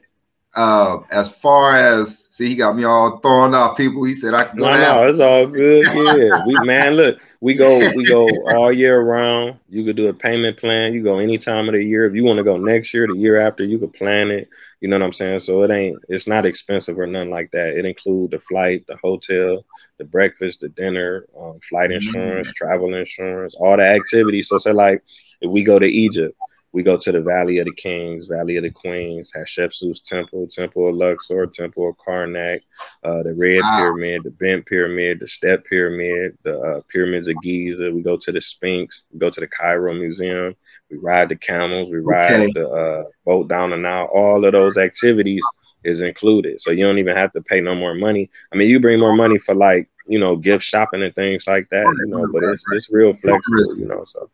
uh, 0.56 1.00
as 1.10 1.28
far 1.28 1.74
as 1.74 2.28
see, 2.30 2.48
he 2.48 2.54
got 2.54 2.76
me 2.76 2.84
all 2.84 3.18
throwing 3.18 3.54
off 3.54 3.76
people. 3.76 4.04
He 4.04 4.14
said 4.14 4.34
I 4.34 4.44
can 4.44 4.58
go. 4.58 4.70
No, 4.70 4.76
no, 4.76 5.08
it's 5.08 5.18
all 5.20 5.46
good. 5.46 5.84
Yeah, 5.94 6.44
we 6.46 6.54
man, 6.64 6.94
look, 6.94 7.20
we 7.40 7.54
go, 7.54 7.78
we 7.94 8.04
go 8.06 8.28
all 8.54 8.72
year 8.72 9.00
round. 9.00 9.58
You 9.68 9.84
could 9.84 9.96
do 9.96 10.08
a 10.08 10.14
payment 10.14 10.56
plan. 10.56 10.94
You 10.94 11.02
go 11.02 11.18
any 11.18 11.38
time 11.38 11.68
of 11.68 11.74
the 11.74 11.82
year. 11.82 12.06
If 12.06 12.14
you 12.14 12.24
want 12.24 12.38
to 12.38 12.44
go 12.44 12.56
next 12.56 12.94
year, 12.94 13.06
the 13.06 13.16
year 13.16 13.38
after, 13.38 13.64
you 13.64 13.78
could 13.78 13.92
plan 13.94 14.30
it. 14.30 14.48
You 14.80 14.88
know 14.88 14.98
what 14.98 15.06
I'm 15.06 15.12
saying? 15.12 15.40
So 15.40 15.62
it 15.62 15.70
ain't, 15.70 15.98
it's 16.08 16.26
not 16.26 16.44
expensive 16.44 16.98
or 16.98 17.06
nothing 17.06 17.30
like 17.30 17.50
that. 17.52 17.76
It 17.76 17.86
include 17.86 18.32
the 18.32 18.40
flight, 18.40 18.86
the 18.86 18.98
hotel, 19.02 19.64
the 19.98 20.04
breakfast, 20.04 20.60
the 20.60 20.68
dinner, 20.68 21.26
um, 21.38 21.58
flight 21.68 21.90
mm-hmm. 21.90 22.06
insurance, 22.06 22.48
mm-hmm. 22.48 22.64
travel 22.66 22.94
insurance, 22.94 23.54
all 23.54 23.76
the 23.76 23.84
activities. 23.84 24.48
So 24.48 24.58
say 24.58 24.72
like 24.72 25.02
if 25.40 25.50
we 25.50 25.62
go 25.62 25.78
to 25.78 25.86
Egypt 25.86 26.36
we 26.74 26.82
go 26.82 26.96
to 26.96 27.12
the 27.12 27.20
Valley 27.20 27.58
of 27.58 27.66
the 27.66 27.72
Kings, 27.72 28.26
Valley 28.26 28.56
of 28.56 28.64
the 28.64 28.70
Queens, 28.70 29.30
Hatshepsut's 29.34 30.00
Temple, 30.00 30.48
Temple 30.48 30.88
of 30.88 30.96
Luxor, 30.96 31.46
Temple 31.46 31.90
of 31.90 31.96
Karnak, 31.96 32.62
uh, 33.04 33.22
the 33.22 33.32
Red 33.32 33.60
wow. 33.60 33.78
Pyramid, 33.78 34.24
the 34.24 34.32
Bent 34.32 34.66
Pyramid, 34.66 35.20
the 35.20 35.28
Step 35.28 35.64
Pyramid, 35.64 36.36
the 36.42 36.58
uh, 36.58 36.80
Pyramids 36.88 37.28
of 37.28 37.36
Giza. 37.44 37.92
We 37.92 38.02
go 38.02 38.16
to 38.16 38.32
the 38.32 38.40
Sphinx, 38.40 39.04
we 39.12 39.20
go 39.20 39.30
to 39.30 39.40
the 39.40 39.46
Cairo 39.46 39.94
Museum, 39.94 40.56
we 40.90 40.96
ride 40.96 41.28
the 41.28 41.36
camels, 41.36 41.90
we 41.90 41.98
ride 41.98 42.32
okay. 42.32 42.52
the 42.54 42.68
uh, 42.68 43.04
boat 43.24 43.46
down 43.46 43.70
the 43.70 43.76
Nile. 43.76 44.10
All 44.12 44.44
of 44.44 44.50
those 44.50 44.76
activities 44.76 45.44
is 45.84 46.00
included. 46.00 46.60
So 46.60 46.72
you 46.72 46.84
don't 46.84 46.98
even 46.98 47.16
have 47.16 47.32
to 47.34 47.40
pay 47.42 47.60
no 47.60 47.76
more 47.76 47.94
money. 47.94 48.28
I 48.52 48.56
mean, 48.56 48.68
you 48.68 48.80
bring 48.80 48.98
more 48.98 49.14
money 49.14 49.38
for 49.38 49.54
like, 49.54 49.88
you 50.08 50.18
know, 50.18 50.34
gift 50.34 50.64
shopping 50.64 51.04
and 51.04 51.14
things 51.14 51.46
like 51.46 51.68
that, 51.70 51.86
you 52.00 52.06
know, 52.08 52.26
but 52.32 52.42
it's, 52.42 52.64
it's 52.72 52.90
real 52.90 53.14
flexible, 53.14 53.78
you 53.78 53.86
know, 53.86 54.04
so. 54.08 54.28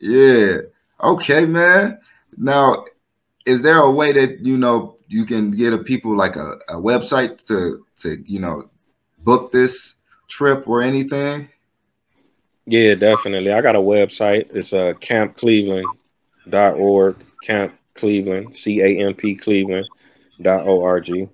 Yeah. 0.00 0.58
Okay, 1.02 1.44
man. 1.44 1.98
Now, 2.36 2.84
is 3.44 3.62
there 3.62 3.78
a 3.78 3.90
way 3.90 4.12
that 4.12 4.40
you 4.40 4.56
know 4.56 4.98
you 5.08 5.24
can 5.24 5.50
get 5.50 5.72
a 5.72 5.78
people 5.78 6.16
like 6.16 6.36
a, 6.36 6.58
a 6.68 6.74
website 6.74 7.44
to 7.46 7.84
to 7.98 8.22
you 8.26 8.38
know 8.40 8.68
book 9.18 9.52
this 9.52 9.96
trip 10.28 10.68
or 10.68 10.82
anything? 10.82 11.48
Yeah, 12.66 12.94
definitely. 12.94 13.52
I 13.52 13.60
got 13.60 13.76
a 13.76 13.80
website. 13.80 14.48
It's 14.54 14.72
uh 14.72 14.94
campcleveland.org, 15.00 17.16
Camp 17.44 17.74
Cleveland, 17.94 18.54
C 18.54 18.80
A 18.80 19.06
M 19.06 19.14
P 19.14 19.36
Cleveland 19.36 19.86
dot 20.42 20.66
O 20.66 20.82
R 20.82 21.00
G. 21.00 21.28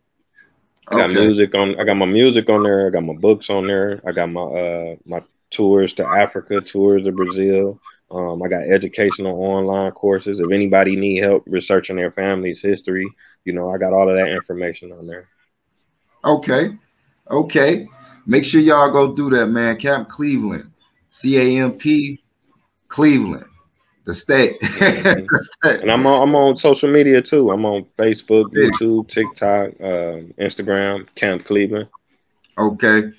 I 0.88 0.96
got 0.96 1.10
okay. 1.10 1.26
music 1.26 1.54
on 1.54 1.80
I 1.80 1.84
got 1.84 1.94
my 1.94 2.06
music 2.06 2.50
on 2.50 2.64
there, 2.64 2.88
I 2.88 2.90
got 2.90 3.04
my 3.04 3.14
books 3.14 3.48
on 3.48 3.66
there, 3.66 4.02
I 4.06 4.12
got 4.12 4.30
my 4.30 4.42
uh 4.42 4.96
my 5.06 5.22
tours 5.50 5.94
to 5.94 6.06
Africa, 6.06 6.60
tours 6.60 7.04
to 7.04 7.12
Brazil, 7.12 7.80
um, 8.12 8.42
I 8.42 8.48
got 8.48 8.62
educational 8.62 9.42
online 9.42 9.92
courses. 9.92 10.38
If 10.38 10.50
anybody 10.52 10.96
need 10.96 11.22
help 11.22 11.44
researching 11.46 11.96
their 11.96 12.12
family's 12.12 12.60
history, 12.60 13.08
you 13.44 13.52
know, 13.52 13.70
I 13.70 13.78
got 13.78 13.92
all 13.92 14.08
of 14.08 14.16
that 14.16 14.28
information 14.28 14.92
on 14.92 15.06
there. 15.06 15.28
Okay. 16.24 16.76
Okay. 17.30 17.88
Make 18.26 18.44
sure 18.44 18.60
y'all 18.60 18.92
go 18.92 19.14
do 19.14 19.30
that, 19.30 19.46
man. 19.46 19.76
Camp 19.76 20.08
Cleveland. 20.08 20.70
C 21.10 21.38
A 21.38 21.62
M 21.62 21.72
P 21.72 22.22
Cleveland. 22.88 23.46
The 24.04 24.14
state. 24.14 24.58
The 24.60 25.48
state. 25.62 25.80
And 25.80 25.90
I'm 25.90 26.06
on 26.06 26.22
I'm 26.22 26.34
on 26.34 26.56
social 26.56 26.90
media 26.90 27.22
too. 27.22 27.50
I'm 27.50 27.64
on 27.64 27.86
Facebook, 27.98 28.52
YouTube, 28.52 29.08
TikTok, 29.08 29.68
um, 29.80 30.34
Instagram, 30.38 31.06
Camp 31.14 31.44
Cleveland. 31.44 31.88
Okay. 32.58 33.10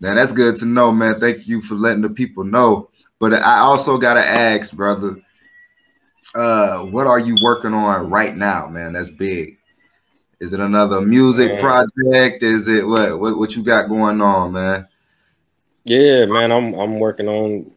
Now 0.00 0.14
that's 0.14 0.32
good 0.32 0.56
to 0.56 0.66
know, 0.66 0.90
man. 0.90 1.20
Thank 1.20 1.46
you 1.46 1.60
for 1.60 1.74
letting 1.74 2.02
the 2.02 2.10
people 2.10 2.44
know. 2.44 2.90
But 3.20 3.34
I 3.34 3.58
also 3.58 3.98
gotta 3.98 4.24
ask, 4.24 4.72
brother, 4.72 5.16
uh, 6.34 6.84
what 6.84 7.06
are 7.06 7.18
you 7.18 7.36
working 7.42 7.74
on 7.74 8.10
right 8.10 8.36
now, 8.36 8.68
man? 8.68 8.92
That's 8.92 9.10
big. 9.10 9.58
Is 10.40 10.52
it 10.52 10.60
another 10.60 11.00
music 11.00 11.54
man. 11.54 11.60
project? 11.60 12.42
Is 12.42 12.68
it 12.68 12.86
what, 12.86 13.18
what 13.18 13.38
what 13.38 13.56
you 13.56 13.62
got 13.64 13.88
going 13.88 14.20
on, 14.20 14.52
man? 14.52 14.86
Yeah, 15.84 16.26
man, 16.26 16.52
I'm 16.52 16.74
I'm 16.74 17.00
working 17.00 17.28
on 17.28 17.72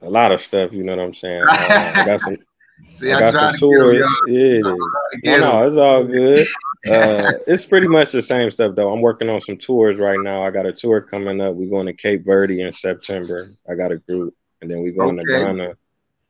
a 0.00 0.08
lot 0.08 0.30
of 0.30 0.40
stuff. 0.40 0.72
You 0.72 0.84
know 0.84 0.96
what 0.96 1.04
I'm 1.04 1.14
saying? 1.14 1.44
Uh, 1.48 1.92
I 1.96 2.04
got 2.04 2.20
some. 2.20 2.36
See, 2.88 3.12
I, 3.12 3.16
I 3.16 3.20
got 3.20 3.34
some 3.34 3.56
tours. 3.56 4.04
yeah, 4.26 4.60
no, 4.60 4.76
no, 5.24 5.68
it's 5.68 5.76
all 5.76 6.04
good. 6.04 6.46
Uh, 6.86 7.32
it's 7.46 7.64
pretty 7.64 7.88
much 7.88 8.12
the 8.12 8.20
same 8.20 8.50
stuff 8.50 8.74
though. 8.76 8.92
I'm 8.92 9.00
working 9.00 9.30
on 9.30 9.40
some 9.40 9.56
tours 9.56 9.98
right 9.98 10.18
now. 10.20 10.44
I 10.44 10.50
got 10.50 10.66
a 10.66 10.72
tour 10.74 11.00
coming 11.00 11.40
up. 11.40 11.54
We're 11.54 11.70
going 11.70 11.86
to 11.86 11.94
Cape 11.94 12.26
Verde 12.26 12.60
in 12.60 12.70
September. 12.74 13.48
I 13.66 13.74
got 13.74 13.90
a 13.90 13.96
group 13.96 14.34
and 14.64 14.72
then 14.72 14.82
we're 14.82 14.92
going 14.92 15.20
okay. 15.20 15.38
to 15.40 15.44
Ghana. 15.44 15.76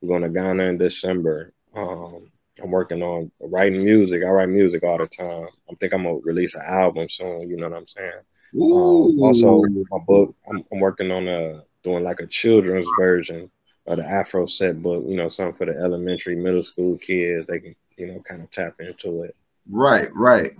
We're 0.00 0.08
going 0.08 0.22
to 0.22 0.28
Ghana 0.28 0.64
in 0.64 0.78
December. 0.78 1.52
Um, 1.74 2.30
I'm 2.60 2.70
working 2.70 3.02
on 3.02 3.30
writing 3.40 3.84
music. 3.84 4.22
I 4.24 4.28
write 4.28 4.48
music 4.48 4.82
all 4.82 4.98
the 4.98 5.06
time. 5.06 5.48
I 5.70 5.74
think 5.76 5.92
I'm 5.92 6.04
gonna 6.04 6.18
release 6.22 6.54
an 6.54 6.62
album 6.64 7.08
soon. 7.08 7.48
You 7.48 7.56
know 7.56 7.68
what 7.68 7.78
I'm 7.78 7.88
saying? 7.88 8.12
Um, 8.54 9.20
also, 9.20 9.62
my 9.90 9.98
book. 10.06 10.36
I'm, 10.48 10.64
I'm 10.70 10.80
working 10.80 11.10
on 11.10 11.26
a 11.26 11.64
doing 11.82 12.04
like 12.04 12.20
a 12.20 12.26
children's 12.26 12.86
version 12.98 13.50
of 13.86 13.96
the 13.98 14.04
Afro 14.04 14.46
set 14.46 14.82
book. 14.82 15.04
You 15.06 15.16
know, 15.16 15.28
something 15.28 15.56
for 15.56 15.66
the 15.66 15.76
elementary, 15.76 16.36
middle 16.36 16.62
school 16.62 16.96
kids. 16.98 17.46
They 17.48 17.58
can 17.58 17.74
you 17.96 18.06
know 18.06 18.20
kind 18.20 18.42
of 18.42 18.50
tap 18.52 18.80
into 18.80 19.24
it. 19.24 19.34
Right, 19.68 20.14
right. 20.14 20.52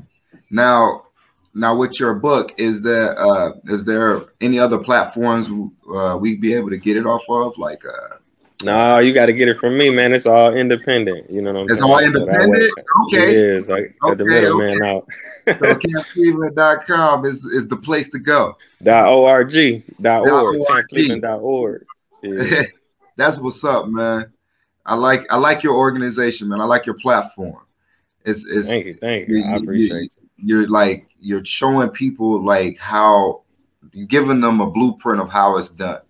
Now, 0.50 1.06
now 1.54 1.76
with 1.76 1.98
your 2.00 2.14
book, 2.14 2.52
is 2.58 2.82
there 2.82 3.18
uh, 3.18 3.52
is 3.66 3.84
there 3.84 4.24
any 4.40 4.58
other 4.58 4.78
platforms 4.78 5.48
uh, 5.94 6.16
we 6.20 6.36
be 6.36 6.52
able 6.54 6.70
to 6.70 6.78
get 6.78 6.96
it 6.96 7.06
off 7.06 7.24
of? 7.28 7.56
Like, 7.58 7.84
uh, 7.84 8.16
no, 8.62 8.98
you 8.98 9.12
got 9.12 9.26
to 9.26 9.32
get 9.32 9.48
it 9.48 9.58
from 9.58 9.76
me, 9.76 9.90
man. 9.90 10.12
It's 10.12 10.26
all 10.26 10.54
independent. 10.54 11.30
You 11.30 11.42
know 11.42 11.52
what 11.52 11.60
I'm 11.60 11.66
it's 11.70 11.80
saying? 11.80 11.92
all 11.92 11.98
independent. 11.98 12.72
Okay, 13.06 13.22
it 13.22 13.28
is. 13.28 13.70
I 13.70 13.72
okay, 13.72 14.14
the 14.16 14.24
middleman 14.24 14.82
okay. 14.82 14.90
out. 14.90 15.06
so 15.46 15.74
campcleveland.com 15.76 17.24
is 17.24 17.44
is 17.44 17.68
the 17.68 17.76
place 17.76 18.08
to 18.10 18.18
go. 18.18 18.56
Dot 18.82 19.08
org. 19.08 19.52
Dot 20.00 20.28
org. 20.28 20.56
Campcleveland.org. 20.68 21.86
Yeah. 22.22 22.62
That's 23.16 23.38
what's 23.38 23.62
up, 23.62 23.86
man. 23.86 24.32
I 24.86 24.94
like 24.94 25.26
I 25.30 25.36
like 25.36 25.62
your 25.62 25.74
organization, 25.74 26.48
man. 26.48 26.60
I 26.60 26.64
like 26.64 26.86
your 26.86 26.96
platform. 26.96 27.60
It's, 28.24 28.44
it's 28.46 28.68
thank 28.68 28.86
you, 28.86 28.94
thank 28.94 29.28
you. 29.28 29.36
you 29.36 29.44
I 29.44 29.56
appreciate 29.56 30.12
you. 30.16 30.28
You're 30.36 30.68
like 30.68 31.06
you're 31.24 31.44
showing 31.44 31.88
people 31.88 32.44
like 32.44 32.78
how 32.78 33.42
you're 33.92 34.06
giving 34.06 34.40
them 34.40 34.60
a 34.60 34.70
blueprint 34.70 35.20
of 35.20 35.30
how 35.30 35.56
it's 35.56 35.70
done, 35.70 36.02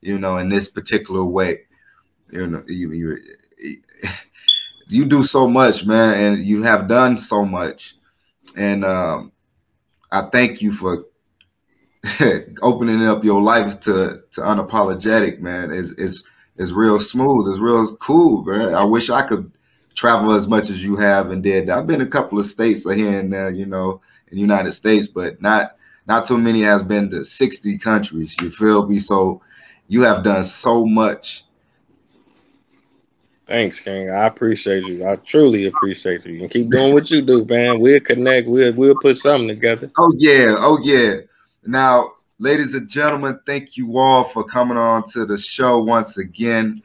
you 0.00 0.18
know, 0.18 0.38
in 0.38 0.48
this 0.48 0.68
particular 0.68 1.24
way. 1.24 1.60
You 2.30 2.46
know, 2.46 2.64
you 2.66 2.92
you, 2.92 3.18
you 4.88 5.04
do 5.04 5.22
so 5.22 5.46
much, 5.46 5.84
man, 5.84 6.14
and 6.34 6.44
you 6.46 6.62
have 6.62 6.88
done 6.88 7.18
so 7.18 7.44
much. 7.44 7.96
And 8.56 8.84
um, 8.84 9.32
I 10.10 10.22
thank 10.32 10.62
you 10.62 10.72
for 10.72 11.04
opening 12.62 13.06
up 13.06 13.22
your 13.22 13.42
life 13.42 13.80
to 13.80 14.22
to 14.32 14.40
unapologetic, 14.40 15.40
man. 15.40 15.70
Is 15.70 15.92
is 15.92 16.24
is 16.56 16.72
real 16.72 16.98
smooth. 17.00 17.48
It's 17.48 17.58
real 17.58 17.86
cool, 17.98 18.44
man. 18.44 18.74
I 18.74 18.84
wish 18.84 19.10
I 19.10 19.26
could 19.26 19.52
travel 19.94 20.32
as 20.32 20.48
much 20.48 20.70
as 20.70 20.82
you 20.82 20.96
have 20.96 21.30
and 21.30 21.42
did. 21.42 21.68
I've 21.68 21.86
been 21.86 22.00
a 22.00 22.06
couple 22.06 22.38
of 22.38 22.46
states 22.46 22.82
here 22.90 23.20
and 23.20 23.32
there, 23.32 23.50
you 23.50 23.66
know, 23.66 24.00
in 24.34 24.36
the 24.36 24.40
United 24.40 24.72
States, 24.72 25.06
but 25.06 25.40
not 25.40 25.76
not 26.06 26.26
too 26.26 26.36
many 26.36 26.62
has 26.62 26.82
been 26.82 27.08
to 27.10 27.24
60 27.24 27.78
countries. 27.78 28.36
You 28.40 28.50
feel 28.50 28.86
me? 28.86 28.98
So 28.98 29.40
you 29.86 30.02
have 30.02 30.24
done 30.24 30.44
so 30.44 30.84
much. 30.84 31.44
Thanks, 33.46 33.78
King. 33.78 34.10
I 34.10 34.26
appreciate 34.26 34.84
you. 34.84 35.06
I 35.06 35.16
truly 35.16 35.66
appreciate 35.66 36.26
you. 36.26 36.40
And 36.40 36.50
keep 36.50 36.70
doing 36.70 36.94
what 36.94 37.10
you 37.10 37.22
do, 37.22 37.44
man. 37.44 37.78
We'll 37.78 38.00
connect. 38.00 38.48
We'll 38.48 38.72
we'll 38.74 38.96
put 39.00 39.18
something 39.18 39.48
together. 39.48 39.92
Oh 39.98 40.12
yeah. 40.18 40.56
Oh 40.58 40.80
yeah. 40.82 41.20
Now 41.64 42.12
ladies 42.38 42.74
and 42.74 42.88
gentlemen, 42.88 43.38
thank 43.46 43.76
you 43.76 43.96
all 43.96 44.24
for 44.24 44.42
coming 44.42 44.76
on 44.76 45.06
to 45.10 45.24
the 45.26 45.38
show 45.38 45.78
once 45.78 46.18
again. 46.18 46.82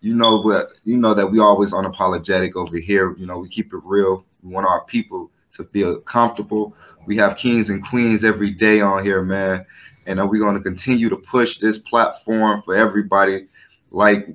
You 0.00 0.14
know 0.14 0.42
what 0.42 0.68
you 0.84 0.98
know 0.98 1.14
that 1.14 1.28
we 1.28 1.38
always 1.38 1.72
unapologetic 1.72 2.56
over 2.56 2.76
here. 2.76 3.16
You 3.16 3.26
know, 3.26 3.38
we 3.38 3.48
keep 3.48 3.72
it 3.72 3.80
real. 3.84 4.26
We 4.42 4.52
want 4.52 4.66
our 4.66 4.84
people 4.84 5.30
to 5.54 5.64
feel 5.64 6.00
comfortable. 6.00 6.74
We 7.06 7.16
have 7.16 7.36
kings 7.36 7.70
and 7.70 7.84
queens 7.84 8.24
every 8.24 8.50
day 8.50 8.80
on 8.80 9.04
here, 9.04 9.22
man. 9.22 9.64
And 10.06 10.18
we're 10.28 10.42
going 10.42 10.56
to 10.56 10.62
continue 10.62 11.08
to 11.08 11.16
push 11.16 11.58
this 11.58 11.78
platform 11.78 12.62
for 12.62 12.74
everybody 12.74 13.46
like 13.90 14.28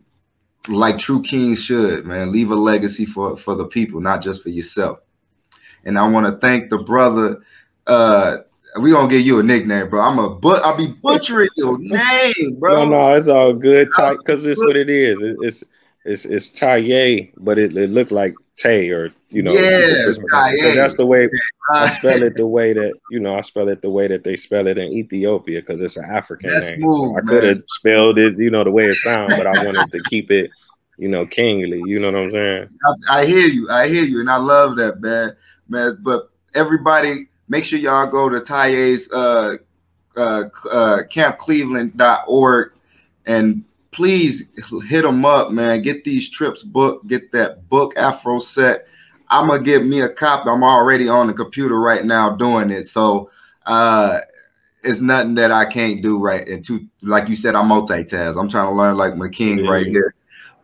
like 0.68 0.98
true 0.98 1.22
kings 1.22 1.64
should, 1.64 2.06
man. 2.06 2.32
Leave 2.32 2.52
a 2.52 2.56
legacy 2.56 3.06
for 3.06 3.38
for 3.38 3.56
the 3.56 3.66
people, 3.66 4.02
not 4.02 4.22
just 4.22 4.44
for 4.44 4.50
yourself. 4.50 5.00
And 5.86 5.98
I 5.98 6.08
want 6.08 6.26
to 6.26 6.48
thank 6.48 6.70
the 6.70 6.80
brother 6.80 7.42
uh 7.88 8.38
we 8.80 8.92
gonna 8.92 9.08
give 9.08 9.26
you 9.26 9.40
a 9.40 9.44
nickname, 9.44 9.90
bro. 9.90 10.02
I'm 10.02 10.20
a 10.20 10.30
but 10.30 10.64
I'll 10.64 10.78
be 10.78 10.88
butchering 10.88 11.50
your 11.56 11.78
name, 11.80 12.60
bro. 12.60 12.86
No, 12.86 12.90
no, 12.90 13.14
it's 13.16 13.28
all 13.28 13.54
good, 13.54 13.88
because 13.88 14.46
it's 14.46 14.60
what 14.60 14.76
it 14.76 14.90
is. 14.90 15.18
It's 15.42 15.64
it's 16.06 16.26
it's 16.26 16.50
Taye, 16.50 17.32
but 17.38 17.58
it, 17.58 17.76
it 17.76 17.90
looked 17.90 18.12
like 18.12 18.36
Tay 18.60 18.90
or 18.90 19.14
you 19.30 19.42
know. 19.42 19.54
Yeah, 19.54 20.72
that's 20.76 20.96
the 20.96 21.06
way 21.06 21.30
I 21.74 21.90
spell 21.96 22.22
it. 22.24 22.36
The 22.36 22.46
way 22.46 22.74
that 22.74 22.94
you 23.10 23.20
know, 23.20 23.38
I 23.38 23.42
spell 23.42 23.70
it 23.70 23.82
the 23.82 23.90
way 23.90 24.08
that 24.08 24.24
they 24.24 24.36
spell 24.36 24.68
it 24.68 24.78
in 24.78 24.92
Ethiopia 24.92 25.62
because 25.62 25.82
it's 25.82 25.98
an 25.98 26.06
African 26.06 26.50
that's 26.50 26.72
name. 26.72 26.82
Smooth, 26.82 27.12
so 27.12 27.18
I 27.18 27.22
could 27.22 27.44
have 27.44 27.64
spelled 27.68 28.20
it, 28.20 28.38
you 28.38 28.50
know, 28.50 28.64
the 28.64 28.72
way 28.72 28.88
it 28.88 28.96
sounds, 28.96 29.36
but 29.38 29.48
I 29.48 29.64
wanted 29.64 29.92
to 29.92 30.02
keep 30.02 30.30
it, 30.30 30.52
you 30.98 31.08
know, 31.08 31.26
kingly. 31.26 31.82
You 31.86 32.00
know 32.00 32.12
what 32.12 32.20
I'm 32.20 32.32
saying? 32.32 32.70
I, 33.10 33.20
I 33.20 33.26
hear 33.26 33.48
you. 33.48 33.70
I 33.70 33.88
hear 33.88 34.04
you, 34.04 34.20
and 34.20 34.30
I 34.30 34.38
love 34.38 34.76
that, 34.78 35.00
man. 35.02 35.36
Man, 35.70 35.98
but 36.02 36.30
everybody 36.56 37.28
make 37.48 37.64
sure 37.64 37.80
y'all 37.80 38.10
go 38.10 38.30
to 38.30 38.40
Taye's 38.40 39.12
uh, 39.12 39.58
uh, 40.18 40.44
uh, 40.72 41.04
campcleveland.org 41.10 42.72
and 43.26 43.64
please 43.92 44.44
hit 44.88 45.04
them 45.04 45.26
up, 45.26 45.52
man. 45.52 45.82
Get 45.82 46.04
these 46.04 46.30
trips 46.30 46.64
booked, 46.64 47.08
get 47.08 47.32
that 47.32 47.68
book 47.70 47.94
Afro 47.98 48.40
set. 48.40 48.88
I'm 49.30 49.48
gonna 49.48 49.64
get 49.64 49.86
me 49.86 50.02
a 50.02 50.10
copy. 50.10 50.50
I'm 50.50 50.64
already 50.64 51.08
on 51.08 51.28
the 51.28 51.34
computer 51.34 51.80
right 51.80 52.04
now 52.04 52.36
doing 52.36 52.70
it. 52.72 52.86
So 52.86 53.30
uh 53.66 54.20
it's 54.84 55.02
nothing 55.02 55.36
that 55.36 55.52
I 55.52 55.66
can't 55.66 56.02
do 56.02 56.18
right. 56.20 56.48
And 56.48 56.64
to 56.66 56.86
like 57.02 57.28
you 57.28 57.36
said, 57.36 57.56
I 57.56 57.62
multitask. 57.62 58.40
I'm 58.40 58.50
trying 58.50 58.68
to 58.68 58.76
learn 58.76 58.98
like 58.98 59.16
my 59.16 59.28
king 59.28 59.66
right 59.66 59.86
here. 59.86 60.16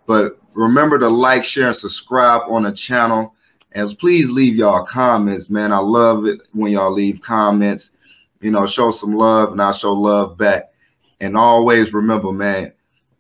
But 0.06 0.40
remember 0.54 0.98
to 1.00 1.10
like, 1.10 1.44
share, 1.44 1.68
and 1.68 1.76
subscribe 1.76 2.44
on 2.48 2.64
the 2.64 2.72
channel. 2.72 3.36
And 3.74 3.98
please 4.00 4.32
leave 4.32 4.56
y'all 4.56 4.86
comments, 4.86 5.50
man. 5.50 5.74
I 5.74 5.80
love 5.80 6.26
it 6.26 6.40
when 6.54 6.72
y'all 6.72 6.94
leave 6.94 7.22
comments. 7.22 7.92
You 8.40 8.52
know, 8.52 8.66
show 8.66 8.92
some 8.92 9.16
love 9.16 9.52
and 9.52 9.62
I'll 9.62 9.74
show 9.74 9.92
love 9.92 10.38
back. 10.38 10.72
And 11.20 11.36
always 11.36 11.94
remember, 11.94 12.32
man, 12.32 12.72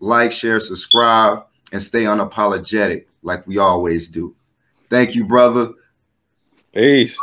like, 0.05 0.31
share, 0.31 0.59
subscribe, 0.59 1.45
and 1.71 1.81
stay 1.81 2.03
unapologetic 2.03 3.05
like 3.23 3.45
we 3.47 3.57
always 3.57 4.07
do. 4.07 4.35
Thank 4.89 5.15
you, 5.15 5.25
brother. 5.25 5.71
Peace. 6.73 7.17